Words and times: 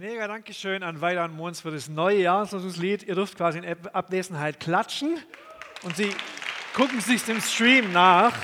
Mega 0.00 0.26
Dankeschön 0.26 0.82
an 0.82 1.02
Weiland 1.02 1.36
Mons 1.36 1.60
für 1.60 1.70
das 1.70 1.90
neue 1.90 2.22
Jahreslosungslied. 2.22 3.02
Ihr 3.02 3.16
dürft 3.16 3.36
quasi 3.36 3.58
in 3.58 3.86
Abwesenheit 3.88 4.58
klatschen 4.58 5.18
und 5.82 5.94
Sie 5.94 6.10
gucken 6.72 7.02
sich 7.02 7.28
im 7.28 7.38
Stream 7.42 7.92
nach. 7.92 8.34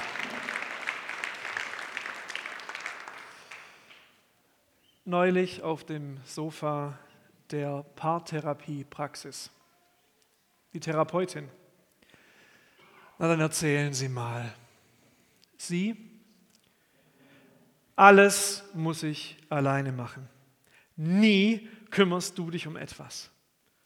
Neulich 5.06 5.62
auf 5.62 5.84
dem 5.84 6.18
Sofa 6.26 6.98
der 7.50 7.86
Paartherapie-Praxis. 7.96 9.50
Die 10.74 10.80
Therapeutin. 10.80 11.48
Na 13.18 13.28
dann 13.28 13.40
erzählen 13.40 13.94
Sie 13.94 14.10
mal. 14.10 14.52
Sie, 15.56 15.96
alles 17.96 18.62
muss 18.74 19.02
ich 19.02 19.38
alleine 19.48 19.92
machen. 19.92 20.35
Nie 20.96 21.68
kümmerst 21.90 22.38
du 22.38 22.50
dich 22.50 22.66
um 22.66 22.76
etwas. 22.76 23.30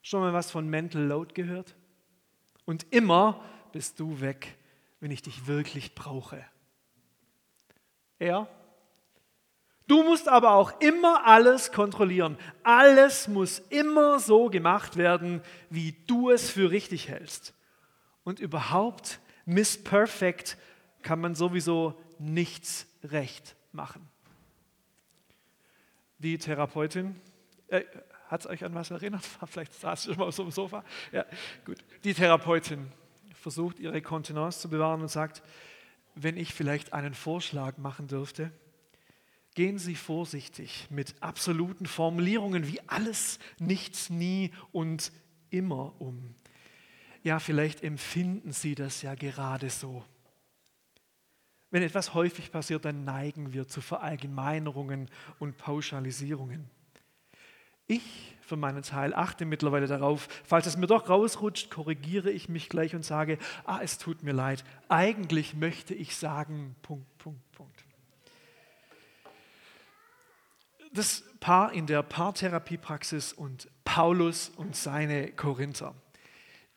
Schon 0.03 0.21
mal 0.21 0.33
was 0.33 0.51
von 0.51 0.69
Mental 0.69 1.03
Load 1.03 1.35
gehört? 1.35 1.75
Und 2.65 2.87
immer 2.91 3.45
bist 3.73 3.99
du 4.01 4.21
weg, 4.21 4.57
wenn 5.01 5.11
ich 5.11 5.23
dich 5.23 5.47
wirklich 5.47 5.95
brauche. 5.95 6.45
Er? 8.19 8.49
Du 9.89 10.05
musst 10.05 10.29
aber 10.29 10.53
auch 10.53 10.81
immer 10.81 11.27
alles 11.27 11.73
kontrollieren. 11.73 12.39
Alles 12.63 13.27
muss 13.27 13.59
immer 13.71 14.21
so 14.21 14.49
gemacht 14.49 14.97
werden, 14.97 15.43
wie 15.69 15.97
du 16.07 16.31
es 16.31 16.49
für 16.49 16.71
richtig 16.71 17.09
hältst. 17.09 17.55
Und 18.23 18.39
überhaupt, 18.39 19.21
Miss 19.47 19.83
Perfect, 19.83 20.57
kann 21.03 21.21
man 21.21 21.35
sowieso 21.35 22.01
nichts 22.19 22.87
recht 23.03 23.57
machen 23.73 24.09
die 26.20 26.38
Therapeutin, 26.38 27.16
äh, 27.69 27.83
hat 28.29 28.42
es 28.42 28.47
euch 28.47 28.65
an 28.65 28.74
was 28.74 28.90
erinnert? 28.90 29.24
Vielleicht 29.46 29.74
saß 29.74 30.07
ich 30.07 30.13
schon 30.13 30.18
mal 30.18 30.29
auf 30.29 30.35
so 30.35 30.43
einem 30.43 30.52
Sofa. 30.52 30.85
Ja, 31.12 31.24
gut. 31.65 31.79
Die 32.04 32.15
Therapeutin 32.15 32.93
versucht, 33.35 33.80
ihre 33.80 34.01
Kontenance 34.02 34.60
zu 34.60 34.71
bewahren 34.71 35.01
und 35.01 35.09
sagt, 35.09 35.43
wenn 36.15 36.37
ich 36.37 36.52
vielleicht 36.52 36.93
einen 36.93 37.15
Vorschlag 37.15 37.79
machen 37.79 38.07
dürfte, 38.07 38.52
gehen 39.54 39.79
Sie 39.79 39.95
vorsichtig 39.95 40.88
mit 40.90 41.15
absoluten 41.21 41.87
Formulierungen 41.87 42.66
wie 42.66 42.80
alles, 42.87 43.38
nichts, 43.59 44.10
nie 44.10 44.52
und 44.73 45.12
immer 45.51 46.01
um. 46.01 46.34
Ja, 47.23 47.38
vielleicht 47.38 47.82
empfinden 47.82 48.52
Sie 48.52 48.74
das 48.74 49.02
ja 49.02 49.15
gerade 49.15 49.71
so. 49.71 50.05
Wenn 51.71 51.82
etwas 51.82 52.15
häufig 52.15 52.51
passiert, 52.51 52.85
dann 52.85 53.04
neigen 53.04 53.52
wir 53.52 53.68
zu 53.68 53.80
Verallgemeinerungen 53.80 55.09
und 55.38 55.57
Pauschalisierungen. 55.57 56.68
Ich 57.87 58.37
für 58.40 58.57
meinen 58.57 58.82
Teil 58.82 59.15
achte 59.15 59.45
mittlerweile 59.45 59.87
darauf, 59.87 60.29
falls 60.45 60.66
es 60.66 60.77
mir 60.77 60.88
doch 60.88 61.09
rausrutscht, 61.09 61.71
korrigiere 61.71 62.30
ich 62.30 62.49
mich 62.49 62.68
gleich 62.68 62.96
und 62.96 63.04
sage, 63.04 63.38
ah, 63.65 63.79
es 63.80 63.99
tut 63.99 64.25
mir 64.25 64.32
leid. 64.32 64.65
Eigentlich 64.88 65.54
möchte 65.54 65.94
ich 65.94 66.16
sagen, 66.16 66.75
Punkt, 66.82 67.19
Punkt, 67.19 67.53
Punkt. 67.53 67.84
Das 70.93 71.22
Paar 71.38 71.72
in 71.72 71.87
der 71.87 72.03
Paartherapiepraxis 72.03 73.32
und 73.32 73.69
Paulus 73.84 74.49
und 74.49 74.75
seine 74.75 75.31
Korinther 75.31 75.94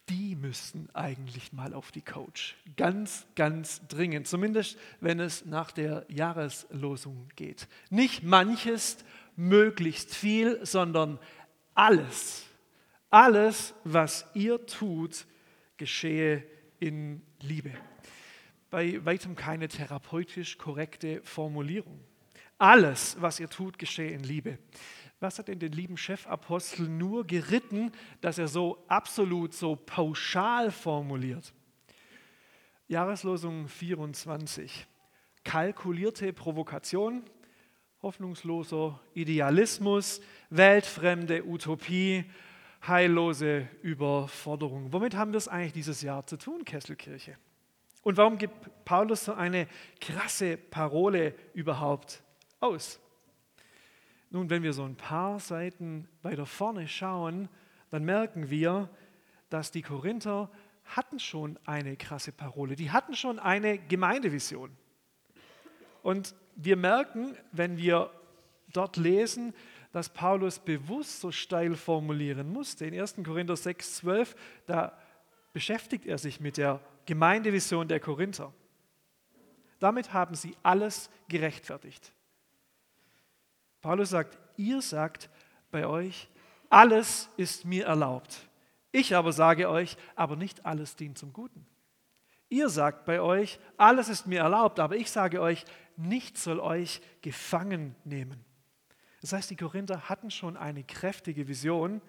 die 0.09 0.36
müssten 0.36 0.90
eigentlich 0.94 1.54
mal 1.54 1.73
auf 1.73 1.92
die 1.92 2.02
Coach. 2.02 2.58
Ganz, 2.76 3.26
ganz 3.36 3.82
dringend. 3.88 4.28
Zumindest, 4.28 4.78
wenn 5.00 5.20
es 5.20 5.46
nach 5.46 5.72
der 5.72 6.06
Jahreslosung 6.09 7.30
geht. 7.36 7.68
Nicht 7.90 8.24
manches, 8.24 8.98
möglichst 9.36 10.14
viel, 10.14 10.66
sondern 10.66 11.20
alles. 11.74 12.44
Alles, 13.09 13.74
was 13.84 14.26
ihr 14.34 14.66
tut, 14.66 15.26
geschehe 15.78 16.44
in 16.80 17.22
Liebe. 17.42 17.72
Bei 18.69 19.03
weitem 19.06 19.36
keine 19.36 19.68
therapeutisch 19.68 20.58
korrekte 20.58 21.22
Formulierung. 21.24 22.03
Alles, 22.58 23.18
was 23.19 23.40
ihr 23.40 23.50
tut, 23.50 23.78
geschehe 23.78 24.12
in 24.12 24.24
Liebe. 24.24 24.58
Was 25.23 25.39
hat 25.39 25.47
denn 25.47 25.59
den 25.59 25.72
lieben 25.72 25.95
Chefapostel 25.95 26.89
nur 26.89 27.25
geritten, 27.25 27.94
dass 28.19 28.38
er 28.38 28.50
so 28.50 28.84
absolut, 28.89 29.53
so 29.53 29.78
pauschal 29.78 30.69
formuliert? 30.69 31.53
Jahreslosung 32.89 33.69
24. 33.69 34.85
Kalkulierte 35.45 36.33
Provokation, 36.33 37.23
hoffnungsloser 38.01 39.00
Idealismus, 39.13 40.19
weltfremde 40.50 41.45
Utopie, 41.45 42.25
heillose 42.85 43.69
Überforderung. 43.81 44.91
Womit 44.91 45.16
haben 45.16 45.31
wir 45.31 45.38
es 45.38 45.47
eigentlich 45.47 45.72
dieses 45.72 46.01
Jahr 46.01 46.28
zu 46.28 46.35
tun, 46.35 46.66
Kesselkirche? 46.66 47.38
Und 48.01 48.17
warum 48.17 48.38
gibt 48.38 48.83
Paulus 48.83 49.23
so 49.23 49.33
eine 49.33 49.69
krasse 50.01 50.57
Parole 50.57 51.33
überhaupt 51.53 52.22
aus? 52.59 53.00
Nun, 54.33 54.49
wenn 54.49 54.63
wir 54.63 54.73
so 54.73 54.83
ein 54.83 54.95
paar 54.95 55.39
Seiten 55.39 56.07
weiter 56.23 56.47
vorne 56.47 56.88
schauen, 56.88 57.49
dann 57.91 58.03
merken 58.03 58.49
wir, 58.49 58.89
dass 59.51 59.69
die 59.69 59.83
Korinther 59.83 60.49
hatten 60.85 61.19
schon 61.19 61.59
eine 61.66 61.95
krasse 61.97 62.31
Parole, 62.31 62.75
die 62.75 62.89
hatten 62.89 63.16
schon 63.16 63.38
eine 63.38 63.77
Gemeindevision. 63.77 64.75
Und 66.01 66.33
wir 66.55 66.75
merken, 66.77 67.38
wenn 67.51 67.77
wir 67.77 68.09
dort 68.73 68.97
lesen, 68.97 69.53
dass 69.91 70.09
Paulus 70.09 70.57
bewusst 70.57 71.19
so 71.19 71.31
steil 71.31 71.75
formulieren 71.75 72.51
musste. 72.51 72.88
In 72.88 73.00
1. 73.00 73.17
Korinther 73.23 73.55
6, 73.55 73.97
12, 73.97 74.35
da 74.65 74.97
beschäftigt 75.53 76.07
er 76.07 76.17
sich 76.17 76.39
mit 76.39 76.57
der 76.57 76.79
Gemeindevision 77.05 77.88
der 77.88 78.00
Korinther. 78.00 78.51
Damit 79.77 80.11
haben 80.11 80.33
sie 80.33 80.57
alles 80.63 81.11
gerechtfertigt. 81.27 82.12
Paulus 83.83 84.09
sagt, 84.09 84.39
ihr 84.55 84.81
sagt 84.81 85.29
bei 85.69 85.85
euch, 85.85 86.29
alles 86.69 87.29
ist 87.38 87.66
mir 87.66 87.85
erlaubt. 87.85 88.47
Ich 88.94 89.13
aber 89.16 89.33
sage 89.33 89.69
euch, 89.69 89.97
aber 90.16 90.38
nicht 90.38 90.66
alles 90.66 90.95
dient 90.95 91.17
zum 91.17 91.33
Guten. 91.33 91.67
Ihr 92.47 92.69
sagt 92.69 93.05
bei 93.05 93.19
euch, 93.19 93.59
alles 93.77 94.07
ist 94.07 94.25
mir 94.25 94.39
erlaubt, 94.39 94.79
aber 94.79 94.95
ich 94.95 95.11
sage 95.11 95.41
euch, 95.41 95.66
nichts 95.97 96.45
soll 96.45 96.59
euch 96.59 97.01
gefangen 97.21 97.95
nehmen. 98.05 98.45
Das 99.21 99.33
heißt, 99.33 99.49
die 99.51 99.55
Korinther 99.57 100.07
hatten 100.07 100.31
schon 100.31 100.55
eine 100.55 100.83
kräftige 100.83 101.47
Vision 101.47 102.01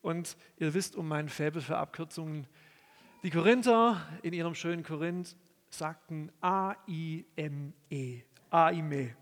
und 0.00 0.36
ihr 0.56 0.72
wisst 0.72 0.96
um 0.96 1.08
meinen 1.08 1.28
Faible 1.28 1.60
für 1.60 1.76
Abkürzungen. 1.76 2.46
Die 3.22 3.30
Korinther 3.30 4.00
in 4.22 4.32
ihrem 4.32 4.54
schönen 4.54 4.82
Korinth 4.82 5.36
sagten 5.68 6.32
A-I-M-E, 6.40 8.22
A-I-M-E. 8.50 9.14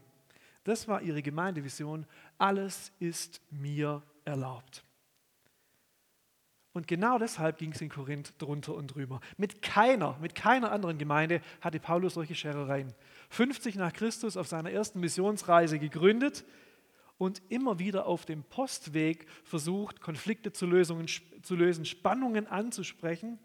Das 0.66 0.88
war 0.88 1.00
ihre 1.00 1.22
Gemeindevision. 1.22 2.06
Alles 2.38 2.90
ist 2.98 3.40
mir 3.50 4.02
erlaubt. 4.24 4.82
Und 6.72 6.88
genau 6.88 7.20
deshalb 7.20 7.58
ging 7.58 7.70
es 7.70 7.80
in 7.80 7.88
Korinth 7.88 8.34
drunter 8.38 8.74
und 8.74 8.88
drüber. 8.88 9.20
Mit 9.36 9.62
keiner, 9.62 10.18
mit 10.20 10.34
keiner 10.34 10.72
anderen 10.72 10.98
Gemeinde 10.98 11.40
hatte 11.60 11.78
Paulus 11.78 12.14
solche 12.14 12.34
Scherereien. 12.34 12.92
50 13.30 13.76
nach 13.76 13.92
Christus 13.92 14.36
auf 14.36 14.48
seiner 14.48 14.72
ersten 14.72 14.98
Missionsreise 14.98 15.78
gegründet 15.78 16.44
und 17.16 17.40
immer 17.48 17.78
wieder 17.78 18.06
auf 18.06 18.26
dem 18.26 18.42
Postweg 18.42 19.28
versucht, 19.44 20.00
Konflikte 20.00 20.52
zu, 20.52 20.66
Lösungen, 20.66 21.06
zu 21.42 21.54
lösen, 21.54 21.84
Spannungen 21.84 22.48
anzusprechen 22.48 23.38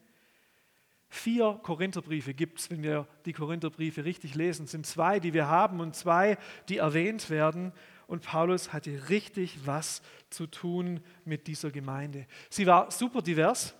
Vier 1.13 1.59
Korintherbriefe 1.61 2.33
gibt 2.33 2.59
es, 2.59 2.71
wenn 2.71 2.83
wir 2.83 3.05
die 3.25 3.33
Korintherbriefe 3.33 4.05
richtig 4.05 4.33
lesen. 4.33 4.63
Es 4.63 4.71
sind 4.71 4.85
zwei, 4.85 5.19
die 5.19 5.33
wir 5.33 5.49
haben 5.49 5.81
und 5.81 5.93
zwei, 5.93 6.37
die 6.69 6.77
erwähnt 6.77 7.29
werden. 7.29 7.73
Und 8.07 8.23
Paulus 8.23 8.71
hatte 8.71 9.09
richtig 9.09 9.59
was 9.65 10.01
zu 10.29 10.47
tun 10.47 11.01
mit 11.25 11.47
dieser 11.47 11.69
Gemeinde. 11.69 12.27
Sie 12.49 12.65
war 12.65 12.91
super 12.91 13.21
divers, 13.21 13.75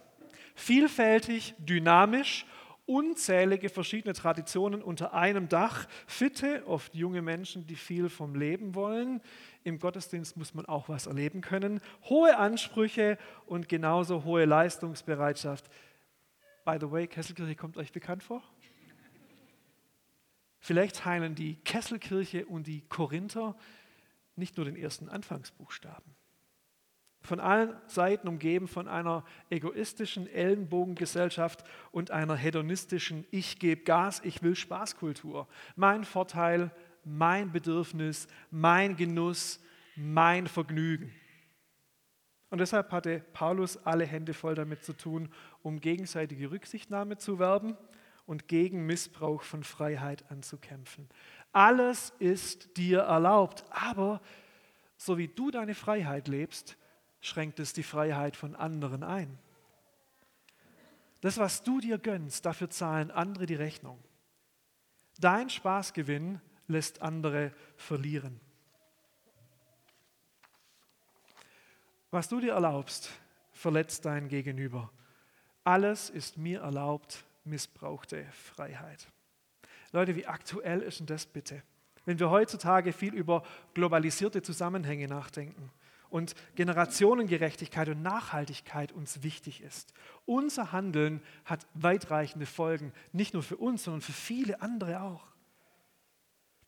vielfältig, 0.56 1.56
dynamisch, 1.58 2.46
unzählige 2.86 3.70
verschiedene 3.70 4.14
Traditionen 4.14 4.82
unter 4.82 5.14
einem 5.14 5.48
Dach, 5.48 5.88
fitte, 6.08 6.64
oft 6.68 6.94
junge 6.96 7.22
Menschen, 7.22 7.66
die 7.66 7.78
viel 7.78 8.10
vom 8.10 8.36
Leben 8.36 8.76
wollen. 8.76 9.22
Im 9.64 9.80
Gottesdienst 9.80 10.36
muss 10.36 10.54
man 10.54 10.66
auch 10.66 10.90
was 10.90 11.08
erleben 11.08 11.40
können. 11.40 11.80
Hohe 12.10 12.38
Ansprüche 12.38 13.18
und 13.46 13.70
genauso 13.70 14.26
hohe 14.26 14.44
Leistungsbereitschaft 14.44 15.70
By 16.64 16.78
the 16.80 16.92
way, 16.92 17.08
Kesselkirche 17.08 17.56
kommt 17.56 17.78
euch 17.78 17.92
bekannt 17.92 18.24
vor? 18.24 18.44
Vielleicht 20.60 20.98
teilen 20.98 21.34
die 21.34 21.56
Kesselkirche 21.56 22.46
und 22.46 22.68
die 22.68 22.82
Korinther 22.82 23.56
nicht 24.36 24.58
nur 24.58 24.66
den 24.66 24.76
ersten 24.76 25.10
Anfangsbuchstaben. 25.10 26.16
Von 27.24 27.40
allen 27.40 27.76
Seiten 27.88 28.28
umgeben 28.28 28.68
von 28.68 28.88
einer 28.88 29.24
egoistischen 29.50 30.28
Ellenbogengesellschaft 30.28 31.64
und 31.92 32.10
einer 32.12 32.36
hedonistischen 32.36 33.26
Ich 33.30 33.60
gebe 33.60 33.84
Gas, 33.84 34.22
ich 34.24 34.42
will 34.42 34.56
Spaßkultur. 34.56 35.48
Mein 35.76 36.04
Vorteil, 36.04 36.72
mein 37.04 37.52
Bedürfnis, 37.52 38.28
mein 38.50 38.96
Genuss, 38.96 39.60
mein 39.96 40.48
Vergnügen. 40.48 41.14
Und 42.52 42.60
deshalb 42.60 42.92
hatte 42.92 43.24
Paulus 43.32 43.78
alle 43.86 44.06
Hände 44.06 44.34
voll 44.34 44.56
damit 44.56 44.84
zu 44.84 44.94
tun, 44.94 45.30
um 45.64 45.80
gegenseitige 45.80 46.52
Rücksichtnahme 46.52 47.18
zu 47.18 47.40
werben 47.40 47.78
und 48.26 48.50
gegen 48.50 48.86
Missbrauch 48.86 49.42
von 49.42 49.64
Freiheit 49.64 50.30
anzukämpfen. 50.30 51.08
Alles 51.54 52.12
ist 52.20 52.78
dir 52.78 53.00
erlaubt, 53.00 53.64
aber 53.70 54.22
so 54.98 55.18
wie 55.18 55.30
du 55.30 55.50
deine 55.50 55.74
Freiheit 55.74 56.28
lebst, 56.28 56.78
schränkt 57.22 57.60
es 57.62 57.72
die 57.72 57.84
Freiheit 57.84 58.36
von 58.36 58.56
anderen 58.56 59.04
ein. 59.04 59.40
Das, 61.22 61.38
was 61.38 61.64
du 61.64 61.80
dir 61.80 62.00
gönnst, 62.00 62.46
dafür 62.46 62.70
zahlen 62.70 63.12
andere 63.12 63.46
die 63.46 63.56
Rechnung. 63.56 63.98
Dein 65.20 65.50
Spaßgewinn 65.50 66.42
lässt 66.68 67.02
andere 67.02 67.54
verlieren. 67.78 68.42
Was 72.12 72.28
du 72.28 72.42
dir 72.42 72.52
erlaubst, 72.52 73.10
verletzt 73.54 74.04
dein 74.04 74.28
Gegenüber. 74.28 74.92
Alles 75.64 76.10
ist 76.10 76.38
mir 76.38 76.60
erlaubt, 76.60 77.24
missbrauchte 77.46 78.26
Freiheit. 78.34 79.08
Leute, 79.94 80.18
wie 80.18 80.28
aktuell 80.28 80.82
ist 80.82 81.00
denn 81.00 81.06
das 81.06 81.26
bitte? 81.26 81.64
Wenn 82.06 82.20
wir 82.20 82.30
heutzutage 82.30 82.92
viel 82.92 83.14
über 83.14 83.44
globalisierte 83.74 84.42
Zusammenhänge 84.42 85.08
nachdenken 85.08 85.72
und 86.10 86.36
Generationengerechtigkeit 86.56 87.88
und 87.88 88.02
Nachhaltigkeit 88.02 88.92
uns 88.92 89.24
wichtig 89.24 89.62
ist. 89.62 89.94
Unser 90.26 90.74
Handeln 90.74 91.22
hat 91.46 91.66
weitreichende 91.76 92.46
Folgen, 92.46 92.92
nicht 93.14 93.34
nur 93.34 93.44
für 93.44 93.56
uns, 93.56 93.86
sondern 93.86 94.02
für 94.02 94.12
viele 94.12 94.62
andere 94.62 95.02
auch. 95.02 95.28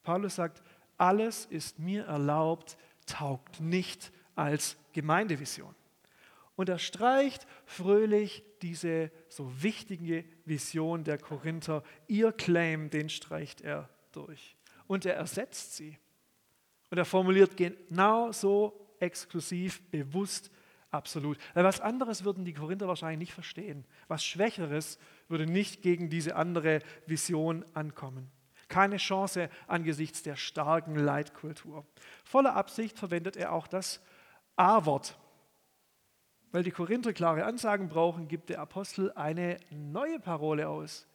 Paulus 0.04 0.36
sagt, 0.36 0.64
alles 0.98 1.46
ist 1.46 1.80
mir 1.80 2.06
erlaubt, 2.06 2.78
taugt 3.06 3.60
nicht 3.60 4.14
als 4.36 4.78
Gemeindevision. 4.94 5.76
Und 6.56 6.70
er 6.70 6.78
streicht 6.78 7.48
fröhlich 7.66 8.44
diese 8.62 9.12
so 9.28 9.52
wichtige 9.62 10.24
Vision 10.46 11.04
der 11.04 11.18
Korinther. 11.18 11.84
Ihr 12.08 12.32
Claim, 12.32 12.90
den 12.90 13.10
streicht 13.10 13.62
er 13.62 13.90
durch. 14.12 14.56
Und 14.86 15.06
er 15.06 15.16
ersetzt 15.16 15.76
sie. 15.76 15.98
Und 16.92 16.98
er 17.00 17.06
formuliert 17.06 17.58
genau 17.58 18.32
so 18.32 18.96
exklusiv, 19.00 19.82
bewusst, 19.90 20.52
absolut. 20.92 21.38
Weil 21.56 21.64
was 21.64 21.82
anderes 21.82 22.24
würden 22.24 22.46
die 22.46 22.54
Korinther 22.54 22.88
wahrscheinlich 22.88 23.20
nicht 23.20 23.34
verstehen. 23.34 23.86
Was 24.08 24.24
Schwächeres 24.24 25.00
würde 25.28 25.48
nicht 25.48 25.82
gegen 25.82 26.10
diese 26.10 26.36
andere 26.36 26.82
Vision 27.08 27.66
ankommen. 27.74 28.32
Keine 28.68 28.98
Chance 28.98 29.50
angesichts 29.68 30.24
der 30.24 30.36
starken 30.36 30.96
Leitkultur. 30.96 31.86
Voller 32.24 32.56
Absicht 32.56 32.98
verwendet 32.98 33.36
er 33.38 33.52
auch 33.54 33.68
das 33.68 34.02
A-Wort. 34.56 35.18
Weil 36.52 36.64
die 36.64 36.72
Korinther 36.72 37.14
klare 37.14 37.46
Ansagen 37.46 37.90
brauchen, 37.90 38.28
gibt 38.28 38.50
der 38.50 38.60
Apostel 38.60 39.12
eine 39.14 39.58
neue 39.72 40.20
Parole 40.20 40.70
aus. 40.70 41.08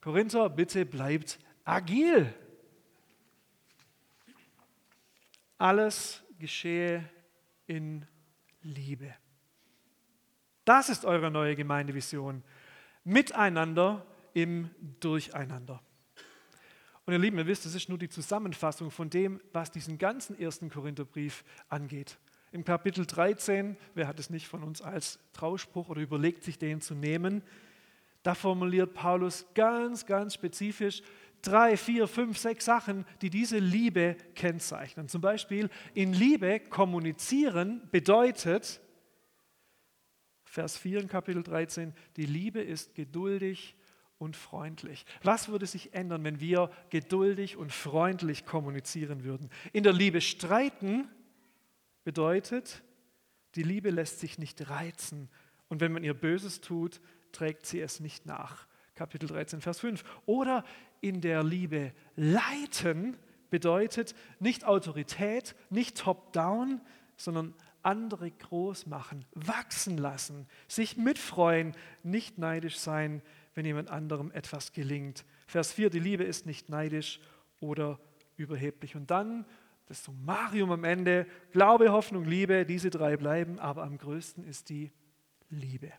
Korinther, 0.00 0.50
bitte 0.50 0.84
bleibt 0.84 1.38
agil. 1.64 2.34
Alles 5.56 6.22
geschehe 6.38 7.08
in 7.66 8.04
Liebe. 8.62 9.14
Das 10.64 10.88
ist 10.88 11.04
eure 11.04 11.30
neue 11.30 11.56
Gemeindevision. 11.56 12.42
Miteinander 13.04 14.04
im 14.34 14.70
Durcheinander. 15.00 15.82
Und 17.04 17.12
ihr 17.12 17.18
Lieben, 17.18 17.38
ihr 17.38 17.46
wisst, 17.46 17.66
das 17.66 17.74
ist 17.74 17.88
nur 17.88 17.98
die 17.98 18.08
Zusammenfassung 18.08 18.90
von 18.90 19.10
dem, 19.10 19.40
was 19.52 19.70
diesen 19.70 19.98
ganzen 19.98 20.38
ersten 20.38 20.70
Korintherbrief 20.70 21.44
angeht. 21.68 22.18
Im 22.52 22.64
Kapitel 22.64 23.06
13, 23.06 23.78
wer 23.94 24.06
hat 24.06 24.20
es 24.20 24.28
nicht 24.28 24.46
von 24.46 24.62
uns 24.62 24.82
als 24.82 25.18
Trauspruch 25.32 25.88
oder 25.88 26.02
überlegt 26.02 26.44
sich 26.44 26.58
den 26.58 26.82
zu 26.82 26.94
nehmen, 26.94 27.42
da 28.22 28.34
formuliert 28.34 28.92
Paulus 28.92 29.46
ganz, 29.54 30.04
ganz 30.04 30.34
spezifisch 30.34 31.02
drei, 31.40 31.76
vier, 31.78 32.06
fünf, 32.06 32.38
sechs 32.38 32.66
Sachen, 32.66 33.06
die 33.22 33.30
diese 33.30 33.58
Liebe 33.58 34.16
kennzeichnen. 34.34 35.08
Zum 35.08 35.22
Beispiel 35.22 35.70
in 35.94 36.12
Liebe 36.12 36.60
kommunizieren 36.60 37.88
bedeutet, 37.90 38.80
Vers 40.44 40.76
4 40.76 41.00
in 41.00 41.08
Kapitel 41.08 41.42
13, 41.42 41.94
die 42.18 42.26
Liebe 42.26 42.60
ist 42.60 42.94
geduldig 42.94 43.74
und 44.18 44.36
freundlich. 44.36 45.06
Was 45.22 45.48
würde 45.48 45.64
sich 45.64 45.94
ändern, 45.94 46.22
wenn 46.24 46.40
wir 46.40 46.70
geduldig 46.90 47.56
und 47.56 47.72
freundlich 47.72 48.44
kommunizieren 48.44 49.24
würden? 49.24 49.48
In 49.72 49.82
der 49.82 49.94
Liebe 49.94 50.20
streiten 50.20 51.08
bedeutet, 52.04 52.82
die 53.54 53.62
Liebe 53.62 53.90
lässt 53.90 54.20
sich 54.20 54.38
nicht 54.38 54.70
reizen 54.70 55.28
und 55.68 55.80
wenn 55.80 55.92
man 55.92 56.04
ihr 56.04 56.14
Böses 56.14 56.60
tut, 56.60 57.00
trägt 57.32 57.66
sie 57.66 57.80
es 57.80 58.00
nicht 58.00 58.26
nach. 58.26 58.66
Kapitel 58.94 59.26
13, 59.26 59.60
Vers 59.60 59.80
5. 59.80 60.04
Oder 60.26 60.64
in 61.00 61.20
der 61.20 61.42
Liebe 61.42 61.92
leiten 62.14 63.16
bedeutet 63.50 64.14
nicht 64.38 64.64
Autorität, 64.64 65.54
nicht 65.70 65.98
top-down, 65.98 66.80
sondern 67.16 67.54
andere 67.82 68.30
groß 68.30 68.86
machen, 68.86 69.24
wachsen 69.32 69.96
lassen, 69.96 70.46
sich 70.68 70.96
mitfreuen, 70.96 71.74
nicht 72.02 72.38
neidisch 72.38 72.78
sein, 72.78 73.22
wenn 73.54 73.64
jemand 73.64 73.90
anderem 73.90 74.30
etwas 74.30 74.72
gelingt. 74.72 75.24
Vers 75.46 75.72
4, 75.72 75.90
die 75.90 75.98
Liebe 75.98 76.24
ist 76.24 76.46
nicht 76.46 76.68
neidisch 76.68 77.20
oder 77.60 77.98
überheblich. 78.36 78.96
Und 78.96 79.10
dann 79.10 79.44
das 79.86 80.04
Summarium 80.04 80.70
am 80.70 80.84
Ende, 80.84 81.26
Glaube, 81.50 81.92
Hoffnung, 81.92 82.24
Liebe, 82.24 82.64
diese 82.64 82.90
drei 82.90 83.16
bleiben, 83.16 83.58
aber 83.58 83.82
am 83.82 83.98
größten 83.98 84.44
ist 84.44 84.68
die 84.68 84.90
Liebe. 85.50 85.92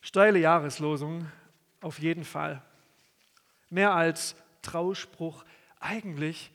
Steile 0.00 0.38
Jahreslosung, 0.38 1.26
auf 1.80 1.98
jeden 1.98 2.24
Fall. 2.24 2.62
Mehr 3.70 3.94
als 3.94 4.34
Trauspruch. 4.62 5.44
Eigentlich 5.78 6.52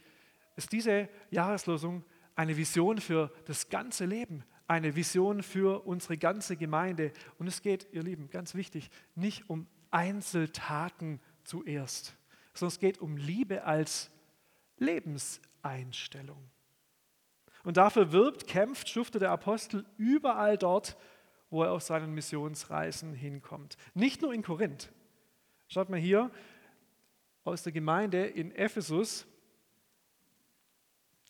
ist 0.55 0.71
diese 0.71 1.07
Jahreslosung 1.29 2.03
eine 2.35 2.57
Vision 2.57 2.99
für 2.99 3.31
das 3.45 3.69
ganze 3.69 4.05
Leben, 4.05 4.43
eine 4.67 4.95
Vision 4.95 5.43
für 5.43 5.85
unsere 5.85 6.17
ganze 6.17 6.57
Gemeinde. 6.57 7.13
Und 7.39 7.47
es 7.47 7.61
geht, 7.61 7.87
ihr 7.91 8.03
Lieben, 8.03 8.29
ganz 8.29 8.53
wichtig, 8.53 8.89
nicht 9.15 9.49
um 9.49 9.67
Einzeltaten 9.91 11.21
zuerst, 11.43 12.17
sondern 12.53 12.73
es 12.73 12.79
geht 12.79 12.97
um 12.99 13.17
Liebe 13.17 13.63
als 13.63 14.11
Lebenseinstellung. 14.77 16.49
Und 17.63 17.77
dafür 17.77 18.11
wirbt, 18.11 18.47
kämpft, 18.47 18.89
schuftet 18.89 19.21
der 19.21 19.31
Apostel 19.31 19.85
überall 19.97 20.57
dort, 20.57 20.97
wo 21.49 21.63
er 21.63 21.71
auf 21.71 21.83
seinen 21.83 22.13
Missionsreisen 22.13 23.13
hinkommt. 23.13 23.77
Nicht 23.93 24.21
nur 24.21 24.33
in 24.33 24.43
Korinth. 24.43 24.91
Schaut 25.67 25.89
mal 25.89 25.99
hier 25.99 26.31
aus 27.43 27.63
der 27.63 27.71
Gemeinde 27.71 28.25
in 28.25 28.51
Ephesus, 28.53 29.25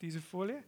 diese 0.00 0.20
Folie, 0.20 0.62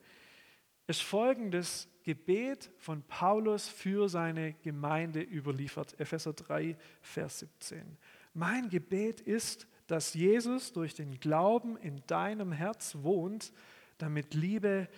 ist 0.86 1.02
folgendes 1.02 1.88
Gebet 2.02 2.70
von 2.78 3.02
Paulus 3.02 3.68
für 3.68 4.08
seine 4.08 4.54
Gemeinde 4.54 5.20
überliefert. 5.20 5.98
Epheser 6.00 6.32
3, 6.32 6.76
Vers 7.00 7.40
17. 7.40 7.96
Mein 8.34 8.68
Gebet 8.68 9.20
ist, 9.20 9.68
dass 9.90 10.14
Jesus 10.14 10.72
durch 10.72 10.94
den 10.94 11.18
Glauben 11.18 11.76
in 11.76 12.06
deinem 12.06 12.52
Herz 12.52 12.96
wohnt, 13.00 13.52
damit 13.98 14.34
Liebe 14.34 14.88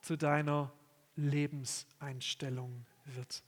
zu 0.00 0.16
deiner 0.16 0.72
Lebenseinstellung 1.14 2.84
wird. 3.04 3.44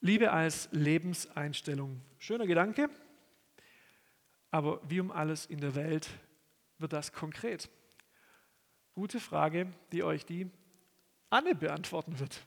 Liebe 0.00 0.32
als 0.32 0.68
Lebenseinstellung. 0.72 2.02
Schöner 2.18 2.46
Gedanke, 2.46 2.90
aber 4.50 4.80
wie 4.88 4.98
um 4.98 5.12
alles 5.12 5.46
in 5.46 5.60
der 5.60 5.76
Welt 5.76 6.08
wird 6.78 6.92
das 6.92 7.12
konkret? 7.12 7.70
Gute 8.94 9.20
Frage, 9.20 9.72
die 9.92 10.02
euch 10.02 10.26
die 10.26 10.50
Anne 11.30 11.54
beantworten 11.54 12.18
wird. 12.18 12.44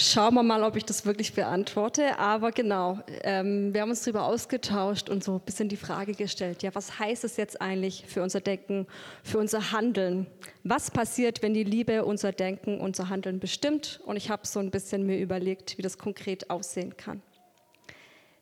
Schauen 0.00 0.34
wir 0.34 0.44
mal, 0.44 0.62
ob 0.62 0.76
ich 0.76 0.84
das 0.84 1.04
wirklich 1.06 1.34
beantworte. 1.34 2.20
Aber 2.20 2.52
genau, 2.52 3.00
ähm, 3.24 3.74
wir 3.74 3.80
haben 3.80 3.90
uns 3.90 4.04
darüber 4.04 4.26
ausgetauscht 4.26 5.10
und 5.10 5.24
so 5.24 5.34
ein 5.34 5.40
bisschen 5.40 5.68
die 5.68 5.76
Frage 5.76 6.12
gestellt, 6.12 6.62
ja, 6.62 6.72
was 6.72 7.00
heißt 7.00 7.24
es 7.24 7.36
jetzt 7.36 7.60
eigentlich 7.60 8.04
für 8.06 8.22
unser 8.22 8.40
Denken, 8.40 8.86
für 9.24 9.38
unser 9.38 9.72
Handeln? 9.72 10.28
Was 10.62 10.92
passiert, 10.92 11.42
wenn 11.42 11.52
die 11.52 11.64
Liebe 11.64 12.04
unser 12.04 12.30
Denken, 12.30 12.80
unser 12.80 13.08
Handeln 13.08 13.40
bestimmt? 13.40 14.00
Und 14.06 14.14
ich 14.14 14.30
habe 14.30 14.46
so 14.46 14.60
ein 14.60 14.70
bisschen 14.70 15.04
mir 15.04 15.18
überlegt, 15.18 15.78
wie 15.78 15.82
das 15.82 15.98
konkret 15.98 16.48
aussehen 16.48 16.96
kann. 16.96 17.20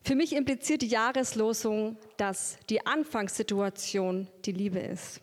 Für 0.02 0.14
mich 0.14 0.36
impliziert 0.36 0.82
die 0.82 0.88
Jahreslosung, 0.88 1.96
dass 2.18 2.58
die 2.68 2.84
Anfangssituation 2.84 4.28
die 4.44 4.52
Liebe 4.52 4.80
ist. 4.80 5.22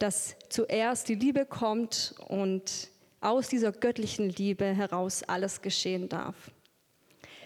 Dass 0.00 0.34
zuerst 0.48 1.08
die 1.08 1.14
Liebe 1.14 1.46
kommt 1.46 2.16
und 2.26 2.89
aus 3.20 3.48
dieser 3.48 3.72
göttlichen 3.72 4.30
Liebe 4.30 4.64
heraus 4.64 5.22
alles 5.22 5.60
geschehen 5.60 6.08
darf. 6.08 6.50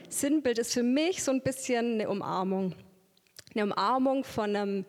Sinnbild 0.09 0.59
ist 0.59 0.73
für 0.73 0.83
mich 0.83 1.23
so 1.23 1.33
ein 1.33 1.43
bisschen 1.43 1.95
eine 1.95 2.09
Umarmung. 2.09 2.75
Eine 3.55 3.65
Umarmung 3.65 4.25
von 4.25 4.55
einem 4.55 4.85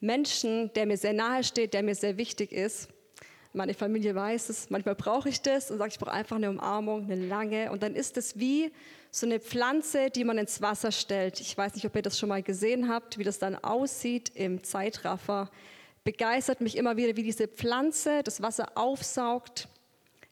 Menschen, 0.00 0.72
der 0.74 0.86
mir 0.86 0.96
sehr 0.96 1.12
nahe 1.12 1.42
steht, 1.42 1.74
der 1.74 1.82
mir 1.82 1.94
sehr 1.94 2.16
wichtig 2.16 2.52
ist. 2.52 2.88
Meine 3.52 3.74
Familie 3.74 4.14
weiß 4.14 4.50
es, 4.50 4.70
manchmal 4.70 4.94
brauche 4.94 5.28
ich 5.28 5.40
das 5.40 5.70
und 5.70 5.78
sage, 5.78 5.90
ich 5.92 5.98
brauche 5.98 6.12
einfach 6.12 6.36
eine 6.36 6.50
Umarmung, 6.50 7.04
eine 7.04 7.16
lange. 7.16 7.72
Und 7.72 7.82
dann 7.82 7.94
ist 7.94 8.16
es 8.16 8.38
wie 8.38 8.70
so 9.10 9.26
eine 9.26 9.40
Pflanze, 9.40 10.10
die 10.10 10.22
man 10.22 10.38
ins 10.38 10.60
Wasser 10.60 10.92
stellt. 10.92 11.40
Ich 11.40 11.56
weiß 11.56 11.74
nicht, 11.74 11.86
ob 11.86 11.96
ihr 11.96 12.02
das 12.02 12.18
schon 12.18 12.28
mal 12.28 12.42
gesehen 12.42 12.88
habt, 12.88 13.18
wie 13.18 13.24
das 13.24 13.38
dann 13.38 13.56
aussieht 13.56 14.30
im 14.34 14.62
Zeitraffer. 14.62 15.50
Begeistert 16.04 16.60
mich 16.60 16.76
immer 16.76 16.96
wieder, 16.96 17.16
wie 17.16 17.22
diese 17.22 17.48
Pflanze 17.48 18.22
das 18.22 18.42
Wasser 18.42 18.76
aufsaugt, 18.76 19.68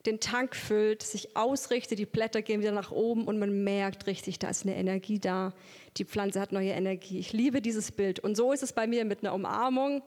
den 0.06 0.20
Tank 0.20 0.54
füllt, 0.54 1.02
sich 1.02 1.36
ausrichtet, 1.36 1.98
die 1.98 2.06
Blätter 2.06 2.42
gehen 2.42 2.60
wieder 2.60 2.72
nach 2.72 2.90
oben 2.90 3.24
und 3.24 3.38
man 3.38 3.64
merkt 3.64 4.06
richtig, 4.06 4.38
da 4.38 4.48
ist 4.48 4.64
eine 4.64 4.76
Energie 4.76 5.18
da. 5.18 5.52
Die 5.96 6.04
Pflanze 6.04 6.40
hat 6.40 6.52
neue 6.52 6.70
Energie. 6.70 7.18
Ich 7.18 7.32
liebe 7.32 7.60
dieses 7.60 7.92
Bild. 7.92 8.20
Und 8.20 8.36
so 8.36 8.52
ist 8.52 8.62
es 8.62 8.72
bei 8.72 8.86
mir 8.86 9.04
mit 9.04 9.22
einer 9.22 9.34
Umarmung. 9.34 10.02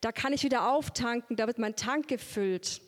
Da 0.00 0.12
kann 0.12 0.32
ich 0.32 0.44
wieder 0.44 0.72
auftanken, 0.72 1.36
da 1.36 1.46
wird 1.46 1.58
mein 1.58 1.76
Tank 1.76 2.08
gefüllt. 2.08 2.80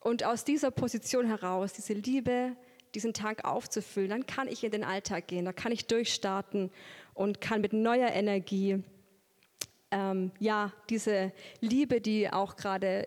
Und 0.00 0.24
aus 0.24 0.44
dieser 0.44 0.70
Position 0.70 1.26
heraus, 1.26 1.72
diese 1.72 1.92
Liebe, 1.92 2.56
diesen 2.94 3.14
Tank 3.14 3.44
aufzufüllen, 3.44 4.10
dann 4.10 4.26
kann 4.26 4.48
ich 4.48 4.64
in 4.64 4.70
den 4.70 4.84
Alltag 4.84 5.28
gehen, 5.28 5.44
da 5.44 5.52
kann 5.52 5.72
ich 5.72 5.86
durchstarten 5.86 6.70
und 7.14 7.40
kann 7.40 7.60
mit 7.60 7.72
neuer 7.72 8.10
Energie 8.10 8.82
ähm, 9.90 10.32
ja, 10.38 10.72
diese 10.90 11.32
Liebe, 11.60 12.00
die 12.00 12.30
auch 12.30 12.56
gerade, 12.56 13.06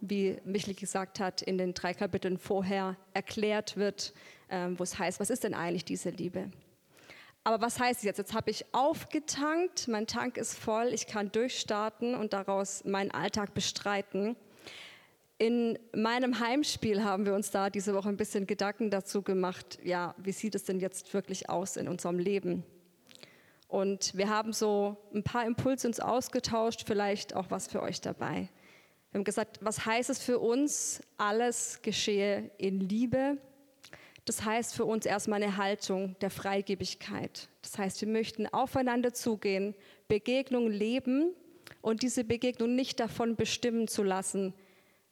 wie 0.00 0.36
Michel 0.44 0.74
gesagt 0.74 1.18
hat, 1.18 1.42
in 1.42 1.58
den 1.58 1.74
drei 1.74 1.92
Kapiteln 1.94 2.38
vorher 2.38 2.96
erklärt 3.14 3.76
wird, 3.76 4.14
ähm, 4.48 4.78
wo 4.78 4.82
es 4.82 4.98
heißt, 4.98 5.18
was 5.20 5.30
ist 5.30 5.44
denn 5.44 5.54
eigentlich 5.54 5.84
diese 5.84 6.10
Liebe? 6.10 6.50
Aber 7.42 7.60
was 7.62 7.80
heißt 7.80 8.00
es 8.00 8.04
jetzt? 8.04 8.18
Jetzt 8.18 8.34
habe 8.34 8.50
ich 8.50 8.64
aufgetankt, 8.72 9.88
mein 9.88 10.06
Tank 10.06 10.36
ist 10.36 10.58
voll, 10.58 10.88
ich 10.92 11.06
kann 11.06 11.32
durchstarten 11.32 12.14
und 12.14 12.32
daraus 12.32 12.84
meinen 12.84 13.10
Alltag 13.10 13.54
bestreiten. 13.54 14.36
In 15.38 15.78
meinem 15.94 16.38
Heimspiel 16.38 17.02
haben 17.02 17.24
wir 17.24 17.34
uns 17.34 17.50
da 17.50 17.70
diese 17.70 17.94
Woche 17.94 18.10
ein 18.10 18.18
bisschen 18.18 18.46
Gedanken 18.46 18.90
dazu 18.90 19.22
gemacht, 19.22 19.78
ja, 19.82 20.14
wie 20.18 20.32
sieht 20.32 20.54
es 20.54 20.64
denn 20.64 20.80
jetzt 20.80 21.14
wirklich 21.14 21.48
aus 21.48 21.78
in 21.78 21.88
unserem 21.88 22.18
Leben? 22.18 22.62
Und 23.70 24.16
wir 24.16 24.28
haben 24.28 24.52
so 24.52 24.96
ein 25.14 25.22
paar 25.22 25.46
Impulse 25.46 25.86
uns 25.86 26.00
ausgetauscht, 26.00 26.82
vielleicht 26.86 27.36
auch 27.36 27.46
was 27.50 27.68
für 27.68 27.80
euch 27.80 28.00
dabei. 28.00 28.48
Wir 29.12 29.18
haben 29.18 29.24
gesagt, 29.24 29.58
was 29.60 29.86
heißt 29.86 30.10
es 30.10 30.20
für 30.20 30.40
uns, 30.40 31.00
alles 31.18 31.80
geschehe 31.80 32.50
in 32.58 32.80
Liebe? 32.80 33.38
Das 34.24 34.44
heißt 34.44 34.74
für 34.74 34.84
uns 34.84 35.06
erstmal 35.06 35.40
eine 35.40 35.56
Haltung 35.56 36.16
der 36.20 36.30
Freigebigkeit. 36.30 37.48
Das 37.62 37.78
heißt, 37.78 38.00
wir 38.00 38.08
möchten 38.08 38.48
aufeinander 38.48 39.14
zugehen, 39.14 39.76
Begegnung 40.08 40.68
leben 40.68 41.32
und 41.80 42.02
diese 42.02 42.24
Begegnung 42.24 42.74
nicht 42.74 42.98
davon 42.98 43.36
bestimmen 43.36 43.86
zu 43.86 44.02
lassen, 44.02 44.52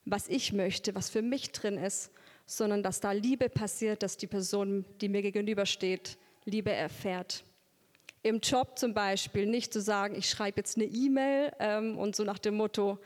was 0.04 0.28
ich 0.28 0.52
möchte, 0.52 0.96
was 0.96 1.10
für 1.10 1.22
mich 1.22 1.52
drin 1.52 1.78
ist, 1.78 2.10
sondern 2.44 2.82
dass 2.82 2.98
da 2.98 3.12
Liebe 3.12 3.48
passiert, 3.48 4.02
dass 4.02 4.16
die 4.16 4.26
Person, 4.26 4.84
die 5.00 5.08
mir 5.08 5.22
gegenübersteht, 5.22 6.18
Liebe 6.44 6.72
erfährt. 6.72 7.44
Im 8.28 8.40
Job 8.40 8.78
zum 8.78 8.92
Beispiel 8.92 9.46
nicht 9.46 9.72
zu 9.72 9.80
sagen, 9.80 10.14
ich 10.14 10.28
schreibe 10.28 10.58
jetzt 10.58 10.76
eine 10.76 10.84
E-Mail 10.84 11.50
ähm, 11.58 11.96
und 11.98 12.14
so 12.14 12.24
nach 12.24 12.38
dem 12.38 12.56
Motto, 12.56 12.98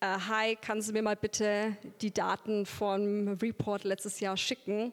äh, 0.00 0.06
hi, 0.06 0.56
kannst 0.60 0.88
du 0.88 0.92
mir 0.92 1.02
mal 1.02 1.14
bitte 1.14 1.76
die 2.00 2.12
Daten 2.12 2.66
vom 2.66 3.28
Report 3.40 3.84
letztes 3.84 4.18
Jahr 4.18 4.36
schicken, 4.36 4.92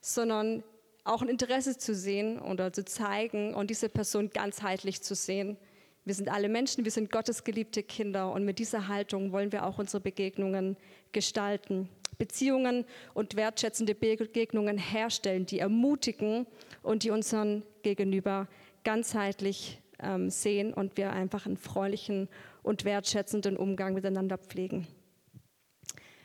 sondern 0.00 0.62
auch 1.04 1.20
ein 1.20 1.28
Interesse 1.28 1.76
zu 1.76 1.94
sehen 1.94 2.40
oder 2.40 2.72
zu 2.72 2.84
zeigen 2.84 3.54
und 3.54 3.68
diese 3.68 3.90
Person 3.90 4.30
ganzheitlich 4.30 5.02
zu 5.02 5.14
sehen 5.14 5.58
wir 6.04 6.14
sind 6.14 6.30
alle 6.30 6.48
Menschen, 6.48 6.84
wir 6.84 6.90
sind 6.90 7.12
Gottes 7.12 7.44
geliebte 7.44 7.82
Kinder 7.82 8.32
und 8.32 8.44
mit 8.44 8.58
dieser 8.58 8.88
Haltung 8.88 9.32
wollen 9.32 9.52
wir 9.52 9.66
auch 9.66 9.78
unsere 9.78 10.00
Begegnungen 10.00 10.76
gestalten. 11.12 11.88
Beziehungen 12.18 12.84
und 13.14 13.36
wertschätzende 13.36 13.94
Begegnungen 13.94 14.76
herstellen, 14.76 15.46
die 15.46 15.58
ermutigen 15.58 16.46
und 16.82 17.02
die 17.04 17.10
unseren 17.10 17.62
Gegenüber 17.82 18.48
ganzheitlich 18.84 19.80
ähm, 19.98 20.30
sehen 20.30 20.72
und 20.72 20.96
wir 20.96 21.12
einfach 21.12 21.46
einen 21.46 21.56
freundlichen 21.56 22.28
und 22.62 22.84
wertschätzenden 22.84 23.56
Umgang 23.56 23.94
miteinander 23.94 24.38
pflegen. 24.38 24.86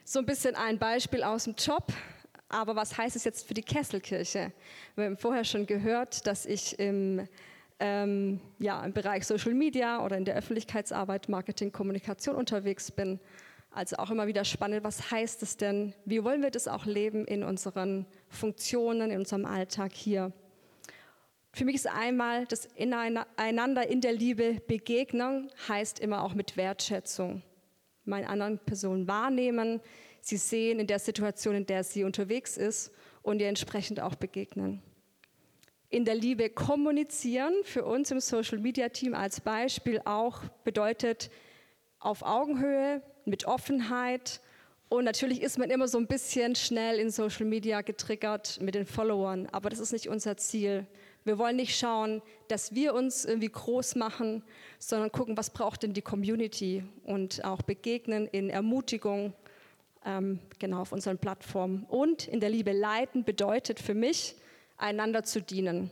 So 0.03 0.19
ein 0.19 0.25
bisschen 0.25 0.55
ein 0.55 0.77
Beispiel 0.77 1.23
aus 1.23 1.45
dem 1.45 1.55
Job. 1.55 1.91
Aber 2.47 2.75
was 2.75 2.95
heißt 2.97 3.15
es 3.15 3.23
jetzt 3.23 3.47
für 3.47 3.55
die 3.55 3.63
Kesselkirche? 3.63 4.51
Wir 4.95 5.05
haben 5.05 5.17
vorher 5.17 5.43
schon 5.43 5.65
gehört, 5.65 6.27
dass 6.27 6.45
ich 6.45 6.77
im 6.77 7.27
ähm, 7.79 8.39
ja, 8.59 8.83
im 8.85 8.93
Bereich 8.93 9.25
Social 9.25 9.53
Media 9.53 10.03
oder 10.03 10.17
in 10.17 10.25
der 10.25 10.35
Öffentlichkeitsarbeit, 10.35 11.27
Marketing, 11.29 11.71
Kommunikation 11.71 12.35
unterwegs 12.35 12.91
bin. 12.91 13.19
Also 13.71 13.97
auch 13.97 14.09
immer 14.09 14.27
wieder 14.27 14.45
spannend, 14.45 14.83
was 14.85 15.11
heißt 15.11 15.43
es 15.43 15.57
denn? 15.57 15.93
Wie 16.05 16.23
wollen 16.23 16.41
wir 16.41 16.51
das 16.51 16.67
auch 16.69 16.85
leben 16.85 17.25
in 17.25 17.43
unseren 17.43 18.05
Funktionen, 18.29 19.11
in 19.11 19.19
unserem 19.19 19.45
Alltag 19.45 19.91
hier? 19.91 20.31
Für 21.55 21.63
mich 21.63 21.75
ist 21.75 21.87
einmal 21.87 22.45
das 22.47 22.65
Ineinander 22.75 23.87
in 23.87 24.01
der 24.01 24.11
Liebe 24.11 24.61
begegnen, 24.67 25.49
heißt 25.69 26.01
immer 26.01 26.21
auch 26.21 26.33
mit 26.33 26.57
Wertschätzung. 26.57 27.43
Meine 28.03 28.27
anderen 28.27 28.59
Personen 28.59 29.07
wahrnehmen, 29.07 29.79
sie 30.19 30.35
sehen 30.35 30.81
in 30.81 30.87
der 30.87 30.99
Situation, 30.99 31.55
in 31.55 31.65
der 31.65 31.85
sie 31.85 32.03
unterwegs 32.03 32.57
ist 32.57 32.91
und 33.21 33.39
ihr 33.39 33.47
entsprechend 33.47 34.01
auch 34.01 34.15
begegnen 34.15 34.81
in 35.95 36.03
der 36.03 36.15
Liebe 36.15 36.49
kommunizieren, 36.49 37.53
für 37.63 37.85
uns 37.85 38.11
im 38.11 38.19
Social 38.19 38.57
Media 38.57 38.89
Team 38.89 39.13
als 39.13 39.39
Beispiel 39.39 40.01
auch 40.03 40.41
bedeutet 40.65 41.29
auf 41.99 42.21
Augenhöhe, 42.21 43.01
mit 43.23 43.45
Offenheit. 43.45 44.41
Und 44.89 45.05
natürlich 45.05 45.41
ist 45.41 45.57
man 45.57 45.69
immer 45.69 45.87
so 45.87 45.97
ein 45.97 46.07
bisschen 46.07 46.55
schnell 46.55 46.99
in 46.99 47.11
Social 47.11 47.45
Media 47.45 47.79
getriggert 47.79 48.59
mit 48.61 48.75
den 48.75 48.85
Followern, 48.85 49.47
aber 49.53 49.69
das 49.69 49.79
ist 49.79 49.93
nicht 49.93 50.09
unser 50.09 50.35
Ziel. 50.35 50.85
Wir 51.25 51.39
wollen 51.39 51.55
nicht 51.55 51.75
schauen, 51.75 52.21
dass 52.49 52.75
wir 52.75 52.93
uns 52.93 53.25
irgendwie 53.25 53.49
groß 53.49 53.95
machen, 53.95 54.43
sondern 54.77 55.11
gucken, 55.11 55.35
was 55.35 55.49
braucht 55.49 55.81
denn 55.81 55.91
die 55.91 56.03
Community 56.03 56.83
und 57.03 57.43
auch 57.43 57.63
begegnen 57.63 58.27
in 58.27 58.51
Ermutigung, 58.51 59.33
ähm, 60.05 60.39
genau 60.59 60.81
auf 60.81 60.91
unseren 60.91 61.17
Plattformen. 61.17 61.83
Und 61.89 62.27
in 62.27 62.41
der 62.41 62.51
Liebe 62.51 62.73
leiten 62.73 63.23
bedeutet 63.23 63.79
für 63.79 63.95
mich, 63.95 64.35
einander 64.77 65.23
zu 65.23 65.41
dienen, 65.41 65.89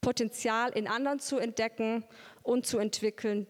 Potenzial 0.00 0.70
in 0.72 0.88
anderen 0.88 1.20
zu 1.20 1.38
entdecken 1.38 2.02
und 2.42 2.66
zu 2.66 2.78
entwickeln, 2.78 3.46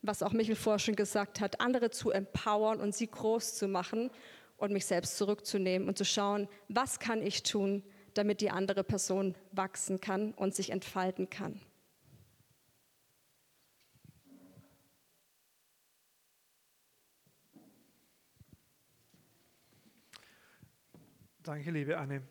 was 0.00 0.22
auch 0.22 0.32
Michel 0.32 0.56
vorher 0.56 0.78
schon 0.78 0.96
gesagt 0.96 1.40
hat, 1.40 1.60
andere 1.60 1.90
zu 1.90 2.10
empowern 2.10 2.80
und 2.80 2.94
sie 2.94 3.10
groß 3.10 3.54
zu 3.54 3.68
machen 3.68 4.10
und 4.56 4.72
mich 4.72 4.86
selbst 4.86 5.18
zurückzunehmen 5.18 5.88
und 5.88 5.98
zu 5.98 6.06
schauen, 6.06 6.48
was 6.68 7.00
kann 7.00 7.20
ich 7.20 7.42
tun, 7.42 7.82
damit 8.14 8.40
die 8.40 8.50
andere 8.50 8.84
Person 8.84 9.34
wachsen 9.52 10.00
kann 10.00 10.32
und 10.32 10.54
sich 10.54 10.70
entfalten 10.70 11.30
kann. 11.30 11.60
Danke, 21.42 21.70
liebe 21.70 21.96
Anne. 21.96 22.22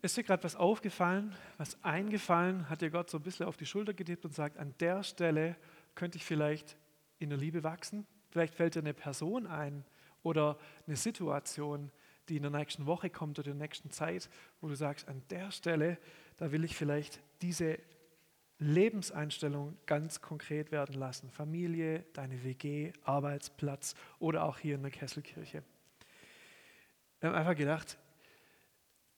Ist 0.00 0.16
dir 0.16 0.22
gerade 0.22 0.44
was 0.44 0.54
aufgefallen, 0.54 1.34
was 1.56 1.82
eingefallen? 1.82 2.70
Hat 2.70 2.82
dir 2.82 2.90
Gott 2.90 3.10
so 3.10 3.18
ein 3.18 3.22
bisschen 3.22 3.46
auf 3.46 3.56
die 3.56 3.66
Schulter 3.66 3.94
getippt 3.94 4.24
und 4.24 4.32
sagt, 4.32 4.56
an 4.56 4.74
der 4.78 5.02
Stelle 5.02 5.56
könnte 5.96 6.18
ich 6.18 6.24
vielleicht 6.24 6.76
in 7.18 7.30
der 7.30 7.38
Liebe 7.38 7.64
wachsen? 7.64 8.06
Vielleicht 8.30 8.54
fällt 8.54 8.76
dir 8.76 8.80
eine 8.80 8.94
Person 8.94 9.48
ein 9.48 9.84
oder 10.22 10.56
eine 10.86 10.94
Situation, 10.94 11.90
die 12.28 12.36
in 12.36 12.42
der 12.42 12.50
nächsten 12.50 12.86
Woche 12.86 13.10
kommt 13.10 13.38
oder 13.38 13.50
in 13.50 13.58
der 13.58 13.66
nächsten 13.66 13.90
Zeit, 13.90 14.28
wo 14.60 14.68
du 14.68 14.74
sagst, 14.74 15.08
an 15.08 15.22
der 15.30 15.50
Stelle, 15.50 15.98
da 16.36 16.52
will 16.52 16.64
ich 16.64 16.76
vielleicht 16.76 17.20
diese 17.42 17.78
Lebenseinstellung 18.58 19.76
ganz 19.86 20.20
konkret 20.20 20.72
werden 20.72 20.94
lassen. 20.96 21.30
Familie, 21.30 22.04
deine 22.12 22.42
WG, 22.42 22.92
Arbeitsplatz 23.04 23.94
oder 24.18 24.44
auch 24.44 24.58
hier 24.58 24.74
in 24.74 24.82
der 24.82 24.90
Kesselkirche. 24.90 25.62
Wir 27.20 27.28
haben 27.28 27.36
einfach 27.36 27.56
gedacht, 27.56 27.98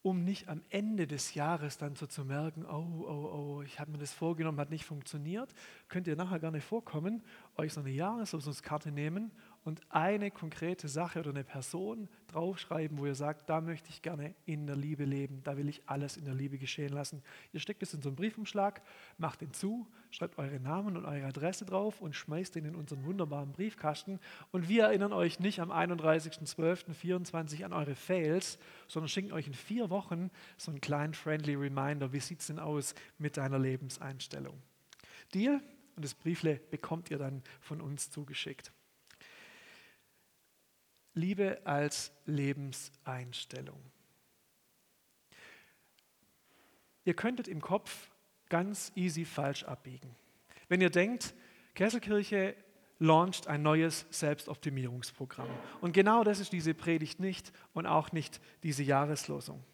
um 0.02 0.24
nicht 0.24 0.48
am 0.48 0.62
Ende 0.70 1.06
des 1.06 1.34
Jahres 1.34 1.76
dann 1.76 1.94
so 1.94 2.06
zu 2.06 2.24
merken, 2.24 2.64
oh, 2.64 3.04
oh, 3.06 3.58
oh, 3.58 3.62
ich 3.62 3.78
habe 3.78 3.90
mir 3.90 3.98
das 3.98 4.12
vorgenommen, 4.12 4.58
hat 4.58 4.70
nicht 4.70 4.86
funktioniert, 4.86 5.52
könnt 5.88 6.06
ihr 6.06 6.16
nachher 6.16 6.38
gerne 6.38 6.60
vorkommen, 6.60 7.22
euch 7.56 7.74
so 7.74 7.80
eine 7.80 7.90
Jahreslosungskarte 7.90 8.92
nehmen 8.92 9.30
und 9.64 9.80
eine 9.90 10.30
konkrete 10.30 10.88
Sache 10.88 11.18
oder 11.20 11.30
eine 11.30 11.44
Person 11.44 12.08
draufschreiben, 12.28 12.96
wo 12.98 13.06
ihr 13.06 13.14
sagt, 13.14 13.50
da 13.50 13.60
möchte 13.60 13.90
ich 13.90 14.00
gerne 14.00 14.34
in 14.46 14.66
der 14.66 14.76
Liebe 14.76 15.04
leben, 15.04 15.42
da 15.44 15.56
will 15.56 15.68
ich 15.68 15.82
alles 15.86 16.16
in 16.16 16.24
der 16.24 16.34
Liebe 16.34 16.56
geschehen 16.56 16.92
lassen. 16.92 17.22
Ihr 17.52 17.60
steckt 17.60 17.82
es 17.82 17.92
in 17.92 18.00
so 18.00 18.08
einen 18.08 18.16
Briefumschlag, 18.16 18.80
macht 19.18 19.42
den 19.42 19.52
zu, 19.52 19.86
schreibt 20.10 20.38
eure 20.38 20.60
Namen 20.60 20.96
und 20.96 21.04
eure 21.04 21.26
Adresse 21.26 21.66
drauf 21.66 22.00
und 22.00 22.16
schmeißt 22.16 22.54
den 22.54 22.64
in 22.64 22.74
unseren 22.74 23.04
wunderbaren 23.04 23.52
Briefkasten. 23.52 24.18
Und 24.50 24.68
wir 24.68 24.84
erinnern 24.84 25.12
euch 25.12 25.40
nicht 25.40 25.60
am 25.60 25.70
31.12.24 25.70 27.64
an 27.64 27.74
eure 27.74 27.94
Fails, 27.94 28.58
sondern 28.88 29.08
schicken 29.08 29.32
euch 29.32 29.46
in 29.46 29.54
vier 29.54 29.90
Wochen 29.90 30.30
so 30.56 30.70
einen 30.70 30.80
kleinen 30.80 31.12
friendly 31.12 31.54
Reminder, 31.54 32.12
wie 32.12 32.20
sieht 32.20 32.40
es 32.40 32.46
denn 32.46 32.58
aus 32.58 32.94
mit 33.18 33.36
deiner 33.36 33.58
Lebenseinstellung. 33.58 34.60
Deal? 35.34 35.60
Und 35.96 36.04
das 36.04 36.14
Briefle 36.14 36.60
bekommt 36.70 37.10
ihr 37.10 37.18
dann 37.18 37.42
von 37.60 37.82
uns 37.82 38.10
zugeschickt. 38.10 38.72
Liebe 41.20 41.60
als 41.64 42.12
Lebenseinstellung. 42.26 43.80
Ihr 47.04 47.14
könntet 47.14 47.48
im 47.48 47.60
Kopf 47.60 48.10
ganz 48.48 48.92
easy 48.94 49.24
falsch 49.24 49.64
abbiegen. 49.64 50.14
Wenn 50.68 50.80
ihr 50.80 50.90
denkt, 50.90 51.34
Kesselkirche 51.74 52.54
launcht 52.98 53.48
ein 53.48 53.62
neues 53.62 54.06
Selbstoptimierungsprogramm. 54.10 55.48
Und 55.80 55.92
genau 55.92 56.22
das 56.22 56.38
ist 56.38 56.52
diese 56.52 56.74
Predigt 56.74 57.18
nicht 57.18 57.52
und 57.72 57.86
auch 57.86 58.12
nicht 58.12 58.40
diese 58.62 58.82
Jahreslosung. 58.82 59.64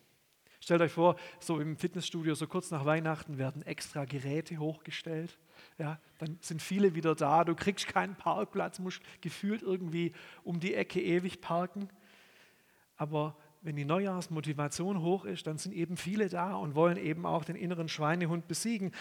Stellt 0.61 0.81
euch 0.81 0.93
vor, 0.93 1.17
so 1.41 1.61
im 1.61 1.77
Fitnessstudio, 1.77 2.35
so 2.35 2.47
kurz 2.47 2.71
nach 2.71 2.85
Weihnachten 2.85 3.39
werden 3.39 3.63
extra 3.63 4.05
Geräte 4.05 4.59
hochgestellt. 4.59 5.37
Ja, 5.79 5.99
dann 6.19 6.39
sind 6.41 6.63
viele 6.63 6.95
wieder 6.95 7.15
da, 7.15 7.45
du 7.45 7.55
kriegst 7.55 7.87
keinen 7.87 8.17
Parkplatz, 8.17 8.79
musst 8.79 9.03
gefühlt 9.21 9.63
irgendwie 9.63 10.13
um 10.43 10.59
die 10.59 10.75
Ecke 10.75 11.03
ewig 11.03 11.41
parken. 11.43 11.91
Aber 12.97 13.37
wenn 13.61 13.77
die 13.77 13.85
Neujahrsmotivation 13.85 15.03
hoch 15.03 15.25
ist, 15.25 15.47
dann 15.47 15.59
sind 15.59 15.73
eben 15.73 15.97
viele 15.97 16.29
da 16.29 16.55
und 16.55 16.75
wollen 16.75 16.97
eben 16.97 17.27
auch 17.27 17.45
den 17.45 17.57
inneren 17.57 17.89
Schweinehund 17.89 18.49
besiegen. 18.49 18.93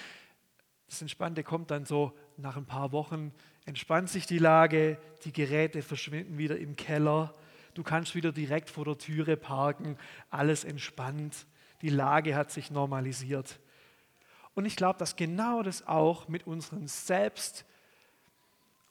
Das 0.87 1.01
Entspannte 1.01 1.43
kommt 1.43 1.71
dann 1.71 1.85
so 1.85 2.13
nach 2.37 2.57
ein 2.57 2.65
paar 2.65 2.91
Wochen, 2.91 3.31
entspannt 3.65 4.09
sich 4.09 4.25
die 4.25 4.37
Lage, 4.37 4.97
die 5.23 5.31
Geräte 5.31 5.81
verschwinden 5.81 6.37
wieder 6.37 6.57
im 6.57 6.75
Keller, 6.75 7.33
du 7.73 7.83
kannst 7.83 8.15
wieder 8.15 8.31
direkt 8.31 8.69
vor 8.69 8.85
der 8.85 8.97
Türe 8.97 9.37
parken, 9.37 9.97
alles 10.29 10.63
entspannt, 10.63 11.47
die 11.81 11.89
Lage 11.89 12.35
hat 12.35 12.51
sich 12.51 12.69
normalisiert. 12.69 13.59
Und 14.55 14.65
ich 14.65 14.75
glaube, 14.75 14.97
dass 14.97 15.15
genau 15.15 15.61
das 15.61 15.85
auch 15.85 16.27
mit 16.27 16.47
unseren 16.47 16.87
selbst 16.87 17.65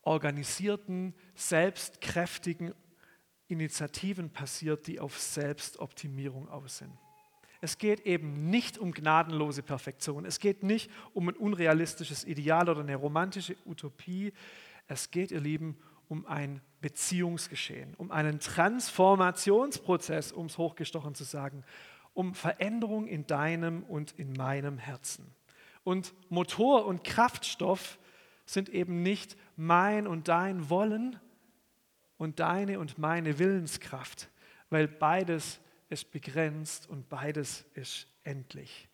organisierten, 0.02 1.14
selbstkräftigen 1.34 2.74
Initiativen 3.48 4.30
passiert, 4.30 4.86
die 4.86 5.00
auf 5.00 5.18
Selbstoptimierung 5.18 6.48
aus 6.48 6.78
sind. 6.78 6.92
Es 7.60 7.78
geht 7.78 8.00
eben 8.00 8.50
nicht 8.50 8.76
um 8.76 8.92
gnadenlose 8.92 9.62
Perfektion. 9.62 10.26
Es 10.26 10.38
geht 10.38 10.62
nicht 10.62 10.90
um 11.14 11.30
ein 11.30 11.36
unrealistisches 11.36 12.24
Ideal 12.24 12.68
oder 12.68 12.80
eine 12.80 12.96
romantische 12.96 13.56
Utopie. 13.64 14.34
Es 14.86 15.10
geht, 15.10 15.30
ihr 15.30 15.40
Lieben, 15.40 15.78
um 16.08 16.26
ein 16.26 16.60
Beziehungsgeschehen, 16.82 17.94
um 17.94 18.10
einen 18.10 18.38
Transformationsprozess, 18.38 20.32
um 20.32 20.46
es 20.46 20.58
hochgestochen 20.58 21.14
zu 21.14 21.24
sagen, 21.24 21.64
um 22.12 22.34
Veränderung 22.34 23.06
in 23.06 23.26
deinem 23.26 23.82
und 23.84 24.12
in 24.18 24.34
meinem 24.34 24.76
Herzen. 24.76 25.34
Und 25.84 26.14
Motor 26.30 26.86
und 26.86 27.04
Kraftstoff 27.04 27.98
sind 28.46 28.68
eben 28.68 29.02
nicht 29.02 29.36
mein 29.56 30.06
und 30.06 30.28
dein 30.28 30.68
Wollen 30.70 31.20
und 32.16 32.40
deine 32.40 32.78
und 32.78 32.98
meine 32.98 33.38
Willenskraft, 33.38 34.28
weil 34.70 34.88
beides 34.88 35.60
ist 35.90 36.10
begrenzt 36.10 36.88
und 36.88 37.08
beides 37.08 37.64
ist 37.74 38.06
endlich. 38.24 38.88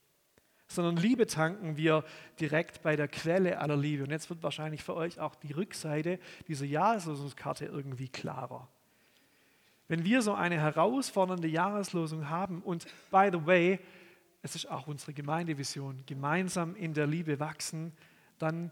Sondern 0.67 0.97
Liebe 0.97 1.27
tanken 1.27 1.77
wir 1.77 2.05
direkt 2.39 2.83
bei 2.83 2.95
der 2.95 3.09
Quelle 3.09 3.59
aller 3.59 3.77
Liebe. 3.77 4.05
Und 4.05 4.11
jetzt 4.11 4.31
wird 4.31 4.43
wahrscheinlich 4.43 4.85
für 4.85 4.95
euch 4.95 5.19
auch 5.19 5.35
die 5.35 5.53
Rückseite 5.53 6.21
dieser 6.47 6.67
Jahreslosungskarte 6.67 7.67
irgendwie 7.67 8.09
klarer. 8.09 8.69
Wenn 9.89 10.05
wir 10.05 10.23
so 10.23 10.33
eine 10.33 10.61
herausfordernde 10.61 11.49
Jahreslosung 11.49 12.29
haben, 12.29 12.63
und 12.63 12.87
by 13.11 13.31
the 13.33 13.45
way, 13.45 13.81
es 14.43 14.55
ist 14.55 14.71
auch 14.71 14.87
unsere 14.87 15.13
Gemeindevision, 15.13 16.05
gemeinsam 16.07 16.75
in 16.75 16.95
der 16.95 17.07
Liebe 17.07 17.41
wachsen, 17.41 17.93
dann 18.39 18.71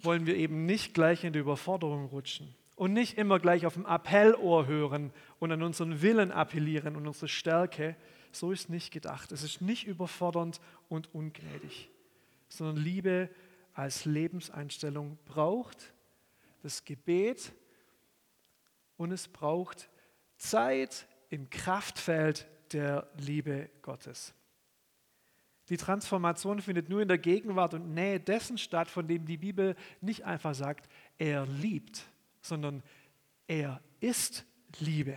wollen 0.00 0.26
wir 0.26 0.36
eben 0.36 0.66
nicht 0.66 0.94
gleich 0.94 1.24
in 1.24 1.32
die 1.32 1.38
Überforderung 1.38 2.06
rutschen, 2.06 2.54
und 2.80 2.94
nicht 2.94 3.18
immer 3.18 3.38
gleich 3.38 3.66
auf 3.66 3.74
dem 3.74 3.84
Appellohr 3.84 4.66
hören 4.66 5.12
und 5.38 5.52
an 5.52 5.62
unseren 5.62 6.00
Willen 6.00 6.32
appellieren 6.32 6.96
und 6.96 7.06
unsere 7.06 7.28
Stärke. 7.28 7.94
So 8.32 8.52
ist 8.52 8.70
nicht 8.70 8.90
gedacht. 8.90 9.32
Es 9.32 9.42
ist 9.42 9.60
nicht 9.60 9.86
überfordernd 9.86 10.62
und 10.88 11.14
ungnädig, 11.14 11.90
sondern 12.48 12.78
Liebe 12.78 13.28
als 13.74 14.06
Lebenseinstellung 14.06 15.18
braucht 15.26 15.92
das 16.62 16.86
Gebet 16.86 17.52
und 18.96 19.12
es 19.12 19.28
braucht 19.28 19.90
Zeit 20.38 21.06
im 21.28 21.50
Kraftfeld 21.50 22.48
der 22.72 23.10
Liebe 23.18 23.68
Gottes. 23.82 24.32
Die 25.70 25.76
Transformation 25.76 26.60
findet 26.60 26.88
nur 26.88 27.00
in 27.00 27.08
der 27.08 27.18
Gegenwart 27.18 27.74
und 27.74 27.94
Nähe 27.94 28.20
dessen 28.20 28.58
statt, 28.58 28.90
von 28.90 29.06
dem 29.06 29.24
die 29.24 29.36
Bibel 29.36 29.76
nicht 30.00 30.24
einfach 30.24 30.54
sagt, 30.54 30.90
er 31.16 31.46
liebt, 31.46 32.04
sondern 32.42 32.82
er 33.46 33.80
ist 34.00 34.44
Liebe. 34.80 35.16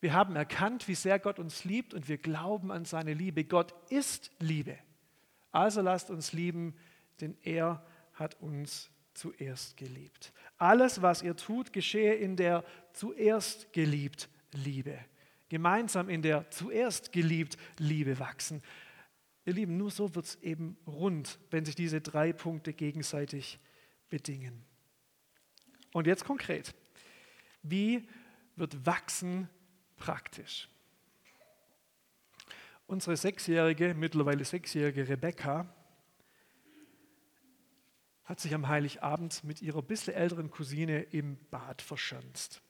Wir 0.00 0.12
haben 0.12 0.36
erkannt, 0.36 0.86
wie 0.86 0.94
sehr 0.94 1.18
Gott 1.18 1.38
uns 1.38 1.64
liebt 1.64 1.94
und 1.94 2.08
wir 2.08 2.18
glauben 2.18 2.70
an 2.70 2.84
seine 2.84 3.14
Liebe. 3.14 3.44
Gott 3.44 3.74
ist 3.90 4.30
Liebe. 4.38 4.78
Also 5.50 5.80
lasst 5.80 6.10
uns 6.10 6.32
lieben, 6.32 6.74
denn 7.20 7.36
er 7.42 7.84
hat 8.12 8.40
uns 8.40 8.90
zuerst 9.14 9.76
geliebt. 9.76 10.32
Alles, 10.58 11.02
was 11.02 11.22
ihr 11.22 11.36
tut, 11.36 11.72
geschehe 11.72 12.14
in 12.14 12.36
der 12.36 12.64
zuerst 12.92 13.72
geliebt 13.72 14.28
Liebe. 14.52 14.98
Gemeinsam 15.48 16.08
in 16.08 16.22
der 16.22 16.50
zuerst 16.50 17.12
geliebt 17.12 17.56
Liebe 17.78 18.18
wachsen. 18.18 18.62
Ihr 19.46 19.52
Lieben, 19.52 19.76
nur 19.76 19.90
so 19.90 20.14
wird 20.14 20.24
es 20.24 20.36
eben 20.42 20.76
rund, 20.86 21.38
wenn 21.50 21.64
sich 21.64 21.74
diese 21.74 22.00
drei 22.00 22.32
Punkte 22.32 22.72
gegenseitig 22.72 23.58
bedingen. 24.08 24.64
Und 25.92 26.06
jetzt 26.06 26.24
konkret. 26.24 26.74
Wie 27.62 28.08
wird 28.56 28.86
Wachsen 28.86 29.48
praktisch? 29.96 30.68
Unsere 32.86 33.16
sechsjährige, 33.16 33.94
mittlerweile 33.94 34.44
sechsjährige 34.44 35.08
Rebecca 35.08 35.74
hat 38.24 38.40
sich 38.40 38.54
am 38.54 38.68
Heiligabend 38.68 39.44
mit 39.44 39.60
ihrer 39.62 39.82
bisschen 39.82 40.14
älteren 40.14 40.50
Cousine 40.50 41.02
im 41.02 41.36
Bad 41.50 41.82
verschanzt. 41.82 42.62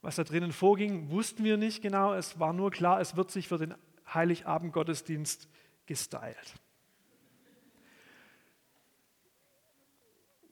Was 0.00 0.16
da 0.16 0.24
drinnen 0.24 0.52
vorging, 0.52 1.10
wussten 1.10 1.44
wir 1.44 1.56
nicht 1.56 1.82
genau. 1.82 2.14
Es 2.14 2.38
war 2.38 2.52
nur 2.52 2.70
klar, 2.70 3.00
es 3.00 3.16
wird 3.16 3.30
sich 3.30 3.48
für 3.48 3.58
den 3.58 3.74
Heiligabend-Gottesdienst 4.14 5.48
gestylt. 5.86 6.54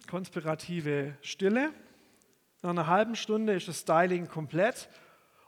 konspirative 0.08 1.16
Stille. 1.20 1.72
Nach 2.62 2.70
einer 2.70 2.88
halben 2.88 3.14
Stunde 3.14 3.54
ist 3.54 3.68
das 3.68 3.80
Styling 3.80 4.26
komplett 4.26 4.88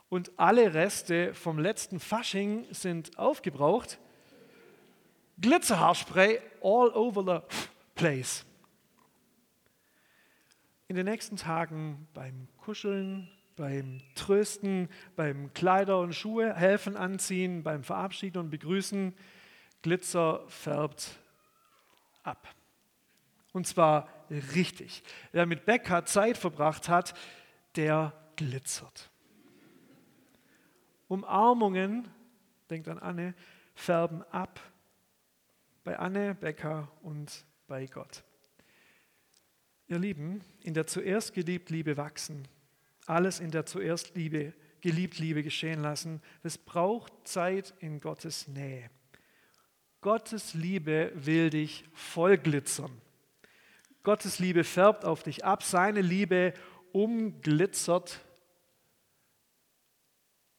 und 0.09 0.31
alle 0.37 0.75
Reste 0.75 1.35
vom 1.35 1.59
letzten 1.59 1.99
Fasching 1.99 2.66
sind 2.73 3.18
aufgebraucht. 3.18 3.99
Glitzerhaarspray 5.40 6.40
all 6.62 6.90
over 6.90 7.25
the 7.25 7.57
place. 7.94 8.44
In 10.87 10.96
den 10.96 11.07
nächsten 11.07 11.37
Tagen 11.37 12.07
beim 12.12 12.49
Kuscheln, 12.59 13.31
beim 13.61 14.01
Trösten, 14.14 14.88
beim 15.16 15.53
Kleider 15.53 16.01
und 16.01 16.14
Schuhe 16.14 16.55
helfen 16.55 16.96
anziehen, 16.96 17.62
beim 17.62 17.85
Verabschieden 17.85 18.38
und 18.38 18.49
Begrüßen, 18.49 19.14
Glitzer 19.83 20.49
färbt 20.49 21.18
ab. 22.23 22.49
Und 23.53 23.66
zwar 23.66 24.09
richtig. 24.31 25.03
Wer 25.33 25.44
mit 25.44 25.66
Becker 25.66 26.07
Zeit 26.07 26.38
verbracht 26.38 26.88
hat, 26.88 27.12
der 27.77 28.14
glitzert. 28.37 29.11
Umarmungen, 31.09 32.09
denkt 32.70 32.88
an 32.88 32.99
Anne, 32.99 33.35
färben 33.75 34.23
ab. 34.31 34.59
Bei 35.85 35.99
Anne, 35.99 36.35
Becker 36.35 36.90
und 37.03 37.44
bei 37.66 37.85
Gott. 37.85 38.25
Ihr 39.87 39.99
Lieben, 39.99 40.40
in 40.62 40.73
der 40.73 40.87
zuerst 40.87 41.35
geliebt 41.35 41.68
Liebe 41.68 41.99
wachsen, 41.99 42.49
alles 43.07 43.41
in 43.41 43.51
der 43.51 43.67
zuerst 43.67 44.15
Liebe, 44.15 44.53
geliebt 44.81 45.19
Liebe 45.19 45.43
geschehen 45.43 45.81
lassen, 45.81 46.23
das 46.43 46.59
braucht 46.59 47.13
Zeit 47.25 47.75
in 47.81 48.01
Gottes 48.01 48.49
Nähe. 48.49 48.91
Gottes 50.01 50.55
Liebe 50.55 51.13
will 51.15 51.51
dich 51.51 51.85
vollglitzern. 51.93 52.91
Gottes 54.03 54.39
Liebe 54.39 54.65
färbt 54.65 55.05
auf 55.05 55.23
dich 55.23 55.45
ab, 55.45 55.63
seine 55.63 56.01
Liebe 56.01 56.55
umglitzert 56.93 58.21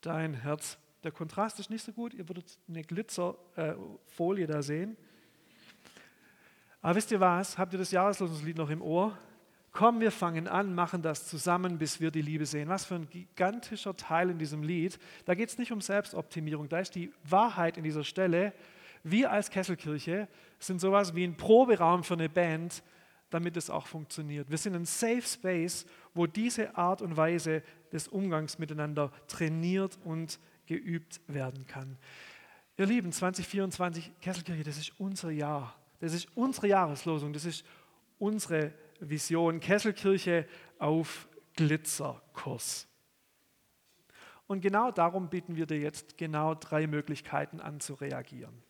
dein 0.02 0.36
Herz. 0.36 0.78
Der 1.04 1.12
Kontrast 1.12 1.60
ist 1.60 1.72
nicht 1.72 1.84
so 1.84 1.92
gut, 1.92 2.14
ihr 2.14 2.30
würdet 2.30 2.60
eine 2.68 2.84
Glitzerfolie 2.84 4.46
da 4.46 4.62
sehen. 4.62 4.96
Aber 6.82 6.96
wisst 6.96 7.12
ihr 7.12 7.20
was? 7.20 7.58
Habt 7.58 7.74
ihr 7.74 7.80
das 7.80 7.92
Jahreslosungslied 7.92 8.58
noch 8.58 8.70
im 8.70 8.82
Ohr? 8.82 9.18
Komm, 9.72 10.02
wir 10.02 10.12
fangen 10.12 10.48
an, 10.48 10.76
machen 10.76 11.02
das 11.02 11.28
zusammen, 11.28 11.78
bis 11.78 12.02
wir 12.02 12.12
die 12.12 12.22
Liebe 12.22 12.46
sehen. 12.46 12.68
Was 12.68 12.86
für 12.86 12.96
ein 12.96 13.10
gigantischer 13.10 13.96
Teil 13.96 14.30
in 14.30 14.38
diesem 14.38 14.64
Lied. 14.64 15.00
Da 15.26 15.34
geht 15.34 15.48
es 15.48 15.58
nicht 15.58 15.72
um 15.72 15.80
Selbstoptimierung, 15.80 16.68
da 16.68 16.80
ist 16.80 16.94
die 16.96 17.14
Wahrheit 17.24 17.78
in 17.78 17.84
dieser 17.84 18.04
Stelle. 18.04 18.54
wir 19.04 19.32
als 19.32 19.50
Kesselkirche 19.50 20.28
sind 20.60 20.82
sowas 20.82 21.16
wie 21.16 21.24
ein 21.24 21.38
Proberaum 21.38 22.04
für 22.04 22.16
eine 22.16 22.30
Band, 22.30 22.84
damit 23.30 23.56
es 23.56 23.70
auch 23.70 23.88
funktioniert. 23.88 24.52
Wir 24.52 24.58
sind 24.58 24.76
ein 24.76 24.86
Safe 24.86 25.22
Space, 25.22 25.86
wo 26.14 26.28
diese 26.28 26.76
Art 26.76 27.02
und 27.02 27.16
Weise 27.16 27.64
des 27.92 28.10
Umgangs 28.10 28.60
miteinander 28.60 29.12
trainiert 29.28 29.98
und 30.04 30.38
geübt 30.66 31.22
werden 31.28 31.66
kann. 31.66 31.98
Ihr 32.78 32.86
Lieben, 32.86 33.12
2024 33.12 34.12
Kesselkirche, 34.22 34.64
das 34.64 34.78
ist 34.78 35.00
unser 35.00 35.32
Jahr. 35.32 35.76
Das 36.00 36.14
ist 36.14 36.28
unsere 36.36 36.68
Jahreslosung. 36.68 37.32
Das 37.32 37.46
ist 37.46 37.66
unsere 38.20 38.74
Vision. 39.02 39.60
Kesselkirche 39.60 40.48
auf 40.80 41.28
Glitzerkurs. 41.56 42.88
Und 44.48 44.62
genau 44.62 44.92
darum 44.92 45.30
bieten 45.30 45.56
wir 45.56 45.66
dir 45.66 45.80
jetzt 45.80 46.18
genau 46.18 46.56
drei 46.56 46.88
Möglichkeiten 46.88 47.60
an 47.60 47.80
zu 47.80 47.94
reagieren. 47.94 48.64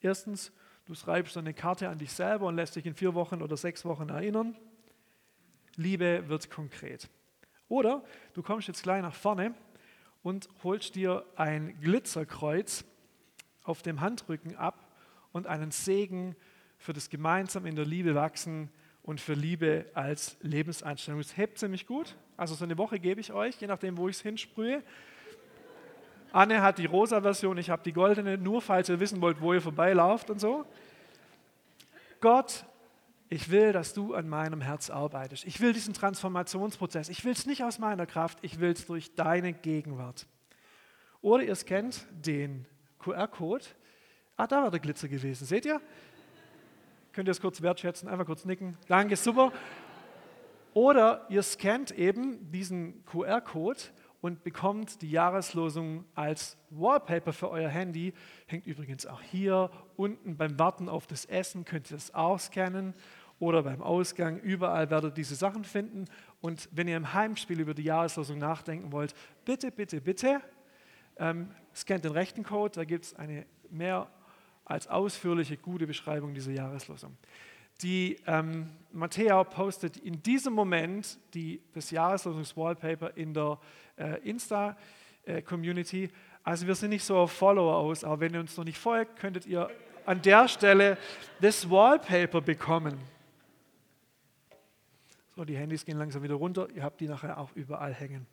Erstens, 0.00 0.52
du 0.86 0.94
schreibst 0.94 1.36
eine 1.36 1.52
Karte 1.52 1.88
an 1.88 1.98
dich 1.98 2.12
selber 2.12 2.46
und 2.46 2.56
lässt 2.56 2.76
dich 2.76 2.86
in 2.86 2.94
vier 2.94 3.14
Wochen 3.14 3.42
oder 3.42 3.56
sechs 3.56 3.84
Wochen 3.84 4.08
erinnern. 4.08 4.56
Liebe 5.76 6.28
wird 6.28 6.50
konkret. 6.50 7.08
Oder 7.68 8.04
du 8.34 8.42
kommst 8.42 8.68
jetzt 8.68 8.82
gleich 8.82 9.02
nach 9.02 9.14
vorne 9.14 9.54
und 10.22 10.48
holst 10.62 10.94
dir 10.94 11.24
ein 11.36 11.80
Glitzerkreuz 11.80 12.84
auf 13.62 13.82
dem 13.82 14.00
Handrücken 14.00 14.56
ab 14.56 14.92
und 15.32 15.46
einen 15.46 15.70
Segen 15.70 16.36
für 16.78 16.92
das 16.92 17.10
gemeinsam 17.10 17.66
in 17.66 17.76
der 17.76 17.84
Liebe 17.84 18.14
wachsen 18.14 18.70
und 19.10 19.20
für 19.20 19.34
Liebe 19.34 19.86
als 19.92 20.36
Lebenseinstellung. 20.40 21.20
Es 21.20 21.36
hebt 21.36 21.58
ziemlich 21.58 21.84
gut. 21.84 22.14
Also 22.36 22.54
so 22.54 22.64
eine 22.64 22.78
Woche 22.78 23.00
gebe 23.00 23.20
ich 23.20 23.32
euch, 23.32 23.56
je 23.56 23.66
nachdem, 23.66 23.96
wo 23.96 24.08
ich 24.08 24.14
es 24.14 24.22
hinsprühe. 24.22 24.84
Anne 26.30 26.62
hat 26.62 26.78
die 26.78 26.86
rosa 26.86 27.20
Version, 27.20 27.58
ich 27.58 27.70
habe 27.70 27.82
die 27.82 27.92
goldene, 27.92 28.38
nur 28.38 28.62
falls 28.62 28.88
ihr 28.88 29.00
wissen 29.00 29.20
wollt, 29.20 29.40
wo 29.40 29.52
ihr 29.52 29.60
vorbeilauft 29.60 30.30
und 30.30 30.38
so. 30.38 30.64
Gott, 32.20 32.64
ich 33.28 33.50
will, 33.50 33.72
dass 33.72 33.94
du 33.94 34.14
an 34.14 34.28
meinem 34.28 34.60
Herz 34.60 34.90
arbeitest. 34.90 35.44
Ich 35.44 35.60
will 35.60 35.72
diesen 35.72 35.92
Transformationsprozess. 35.92 37.08
Ich 37.08 37.24
will 37.24 37.32
es 37.32 37.46
nicht 37.46 37.64
aus 37.64 37.80
meiner 37.80 38.06
Kraft, 38.06 38.38
ich 38.42 38.60
will 38.60 38.70
es 38.70 38.86
durch 38.86 39.12
deine 39.16 39.52
Gegenwart. 39.52 40.28
Oder 41.20 41.42
ihr 41.42 41.56
kennt 41.56 42.06
den 42.12 42.64
QR-Code. 43.00 43.64
Ah, 44.36 44.46
da 44.46 44.62
war 44.62 44.70
der 44.70 44.78
Glitzer 44.78 45.08
gewesen. 45.08 45.46
Seht 45.46 45.66
ihr? 45.66 45.80
Könnt 47.12 47.28
ihr 47.28 47.32
es 47.32 47.40
kurz 47.40 47.60
wertschätzen? 47.60 48.08
Einfach 48.08 48.26
kurz 48.26 48.44
nicken. 48.44 48.76
Danke, 48.86 49.16
super. 49.16 49.52
Oder 50.74 51.26
ihr 51.28 51.42
scannt 51.42 51.90
eben 51.90 52.52
diesen 52.52 53.04
QR-Code 53.06 53.80
und 54.20 54.44
bekommt 54.44 55.02
die 55.02 55.10
Jahreslosung 55.10 56.04
als 56.14 56.56
Wallpaper 56.70 57.32
für 57.32 57.50
euer 57.50 57.68
Handy. 57.68 58.12
Hängt 58.46 58.66
übrigens 58.66 59.06
auch 59.06 59.20
hier 59.22 59.70
unten 59.96 60.36
beim 60.36 60.56
Warten 60.58 60.88
auf 60.88 61.08
das 61.08 61.24
Essen, 61.24 61.64
könnt 61.64 61.90
ihr 61.90 61.96
es 61.96 62.14
auch 62.14 62.38
scannen 62.38 62.94
oder 63.40 63.64
beim 63.64 63.82
Ausgang. 63.82 64.38
Überall 64.38 64.90
werdet 64.90 65.12
ihr 65.12 65.14
diese 65.14 65.34
Sachen 65.34 65.64
finden. 65.64 66.04
Und 66.40 66.68
wenn 66.70 66.86
ihr 66.86 66.96
im 66.96 67.12
Heimspiel 67.12 67.58
über 67.58 67.74
die 67.74 67.84
Jahreslosung 67.84 68.38
nachdenken 68.38 68.92
wollt, 68.92 69.14
bitte, 69.44 69.72
bitte, 69.72 70.00
bitte, 70.00 70.40
ähm, 71.16 71.50
scannt 71.74 72.04
den 72.04 72.12
rechten 72.12 72.44
Code, 72.44 72.74
da 72.76 72.84
gibt 72.84 73.06
es 73.06 73.14
eine 73.14 73.46
mehr 73.68 74.08
als 74.70 74.86
ausführliche, 74.86 75.56
gute 75.56 75.86
Beschreibung 75.86 76.32
dieser 76.32 76.52
Jahreslosung. 76.52 77.16
Die 77.82 78.18
ähm, 78.26 78.70
Matthäa 78.92 79.42
postet 79.42 79.96
in 79.96 80.22
diesem 80.22 80.52
Moment 80.52 81.18
die, 81.34 81.60
das 81.72 81.90
Jahreslosungswallpaper 81.90 83.16
in 83.16 83.34
der 83.34 83.58
äh, 83.96 84.20
Insta-Community. 84.28 86.04
Äh, 86.04 86.10
also 86.44 86.66
wir 86.66 86.74
sind 86.74 86.90
nicht 86.90 87.04
so 87.04 87.16
auf 87.16 87.32
Follower 87.32 87.74
aus, 87.74 88.04
aber 88.04 88.20
wenn 88.20 88.34
ihr 88.34 88.40
uns 88.40 88.56
noch 88.56 88.64
nicht 88.64 88.78
folgt, 88.78 89.18
könntet 89.18 89.46
ihr 89.46 89.70
an 90.06 90.22
der 90.22 90.46
Stelle 90.46 90.98
das 91.40 91.68
Wallpaper 91.68 92.40
bekommen. 92.40 92.98
So, 95.34 95.44
die 95.44 95.56
Handys 95.56 95.84
gehen 95.84 95.98
langsam 95.98 96.22
wieder 96.22 96.34
runter. 96.34 96.68
Ihr 96.74 96.82
habt 96.82 97.00
die 97.00 97.08
nachher 97.08 97.38
auch 97.38 97.50
überall 97.54 97.94
hängen. 97.94 98.26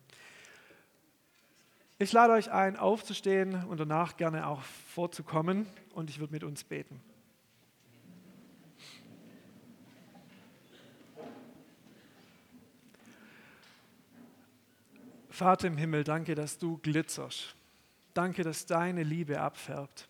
Ich 2.00 2.12
lade 2.12 2.32
euch 2.32 2.52
ein, 2.52 2.76
aufzustehen 2.76 3.64
und 3.64 3.80
danach 3.80 4.16
gerne 4.16 4.46
auch 4.46 4.62
vorzukommen 4.62 5.66
und 5.94 6.10
ich 6.10 6.20
würde 6.20 6.32
mit 6.32 6.44
uns 6.44 6.62
beten. 6.62 7.00
Vater 15.28 15.66
im 15.66 15.76
Himmel, 15.76 16.04
danke, 16.04 16.36
dass 16.36 16.58
du 16.58 16.78
glitzerst. 16.78 17.56
Danke, 18.14 18.44
dass 18.44 18.66
deine 18.66 19.02
Liebe 19.02 19.40
abfärbt. 19.40 20.08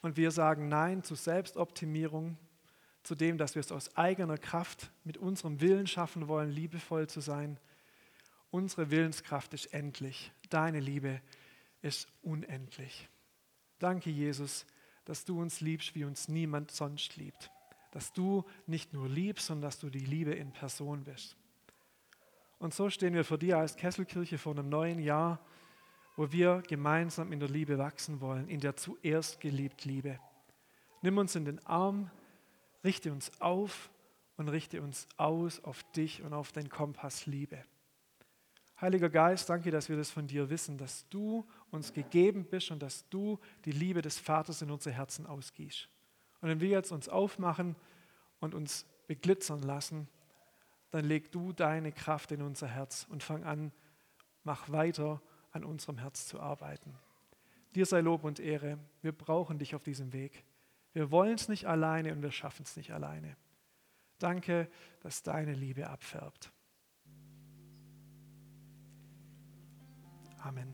Und 0.00 0.16
wir 0.16 0.30
sagen 0.30 0.68
Nein 0.68 1.02
zu 1.02 1.14
Selbstoptimierung, 1.14 2.38
zu 3.02 3.14
dem, 3.14 3.36
dass 3.36 3.54
wir 3.54 3.60
es 3.60 3.72
aus 3.72 3.96
eigener 3.98 4.38
Kraft 4.38 4.90
mit 5.04 5.18
unserem 5.18 5.60
Willen 5.60 5.86
schaffen 5.86 6.26
wollen, 6.28 6.50
liebevoll 6.50 7.06
zu 7.06 7.20
sein. 7.20 7.58
Unsere 8.50 8.90
Willenskraft 8.90 9.52
ist 9.52 9.72
endlich. 9.74 10.32
Deine 10.50 10.80
Liebe 10.80 11.20
ist 11.82 12.08
unendlich. 12.22 13.08
Danke, 13.78 14.10
Jesus, 14.10 14.66
dass 15.04 15.24
du 15.24 15.40
uns 15.40 15.60
liebst, 15.60 15.94
wie 15.94 16.04
uns 16.04 16.28
niemand 16.28 16.70
sonst 16.70 17.16
liebt. 17.16 17.50
Dass 17.92 18.12
du 18.12 18.44
nicht 18.66 18.92
nur 18.92 19.08
liebst, 19.08 19.46
sondern 19.46 19.68
dass 19.68 19.78
du 19.78 19.90
die 19.90 19.98
Liebe 19.98 20.32
in 20.32 20.52
Person 20.52 21.04
bist. 21.04 21.36
Und 22.58 22.74
so 22.74 22.90
stehen 22.90 23.14
wir 23.14 23.24
vor 23.24 23.38
dir 23.38 23.58
als 23.58 23.76
Kesselkirche 23.76 24.36
vor 24.36 24.52
einem 24.52 24.68
neuen 24.68 24.98
Jahr, 24.98 25.40
wo 26.16 26.30
wir 26.30 26.62
gemeinsam 26.68 27.32
in 27.32 27.40
der 27.40 27.48
Liebe 27.48 27.78
wachsen 27.78 28.20
wollen, 28.20 28.48
in 28.48 28.60
der 28.60 28.76
zuerst 28.76 29.40
geliebt 29.40 29.86
Liebe. 29.86 30.20
Nimm 31.00 31.16
uns 31.16 31.34
in 31.34 31.46
den 31.46 31.64
Arm, 31.66 32.10
richte 32.84 33.10
uns 33.12 33.40
auf 33.40 33.90
und 34.36 34.48
richte 34.48 34.82
uns 34.82 35.08
aus 35.16 35.64
auf 35.64 35.82
dich 35.92 36.22
und 36.22 36.34
auf 36.34 36.52
den 36.52 36.68
Kompass 36.68 37.24
Liebe. 37.24 37.64
Heiliger 38.80 39.10
Geist, 39.10 39.50
danke, 39.50 39.70
dass 39.70 39.90
wir 39.90 39.96
das 39.96 40.10
von 40.10 40.26
dir 40.26 40.48
wissen, 40.48 40.78
dass 40.78 41.06
du 41.10 41.46
uns 41.70 41.92
gegeben 41.92 42.46
bist 42.46 42.70
und 42.70 42.82
dass 42.82 43.06
du 43.10 43.38
die 43.66 43.72
Liebe 43.72 44.00
des 44.00 44.18
Vaters 44.18 44.62
in 44.62 44.70
unsere 44.70 44.94
Herzen 44.94 45.26
ausgießt. 45.26 45.88
Und 46.40 46.48
wenn 46.48 46.60
wir 46.60 46.68
jetzt 46.68 46.90
uns 46.90 47.08
aufmachen 47.08 47.76
und 48.38 48.54
uns 48.54 48.86
beglitzern 49.06 49.60
lassen, 49.60 50.08
dann 50.90 51.04
leg 51.04 51.30
du 51.30 51.52
deine 51.52 51.92
Kraft 51.92 52.32
in 52.32 52.40
unser 52.40 52.68
Herz 52.68 53.06
und 53.10 53.22
fang 53.22 53.44
an, 53.44 53.70
mach 54.44 54.70
weiter 54.70 55.20
an 55.52 55.62
unserem 55.62 55.98
Herz 55.98 56.26
zu 56.26 56.40
arbeiten. 56.40 56.94
Dir 57.74 57.84
sei 57.84 58.00
Lob 58.00 58.24
und 58.24 58.40
Ehre. 58.40 58.78
Wir 59.02 59.12
brauchen 59.12 59.58
dich 59.58 59.74
auf 59.74 59.82
diesem 59.82 60.14
Weg. 60.14 60.44
Wir 60.92 61.10
wollen 61.10 61.34
es 61.34 61.48
nicht 61.48 61.66
alleine 61.66 62.12
und 62.12 62.22
wir 62.22 62.32
schaffen 62.32 62.62
es 62.62 62.76
nicht 62.76 62.92
alleine. 62.92 63.36
Danke, 64.18 64.68
dass 65.00 65.22
deine 65.22 65.52
Liebe 65.52 65.88
abfärbt. 65.88 66.50
Amen. 70.46 70.68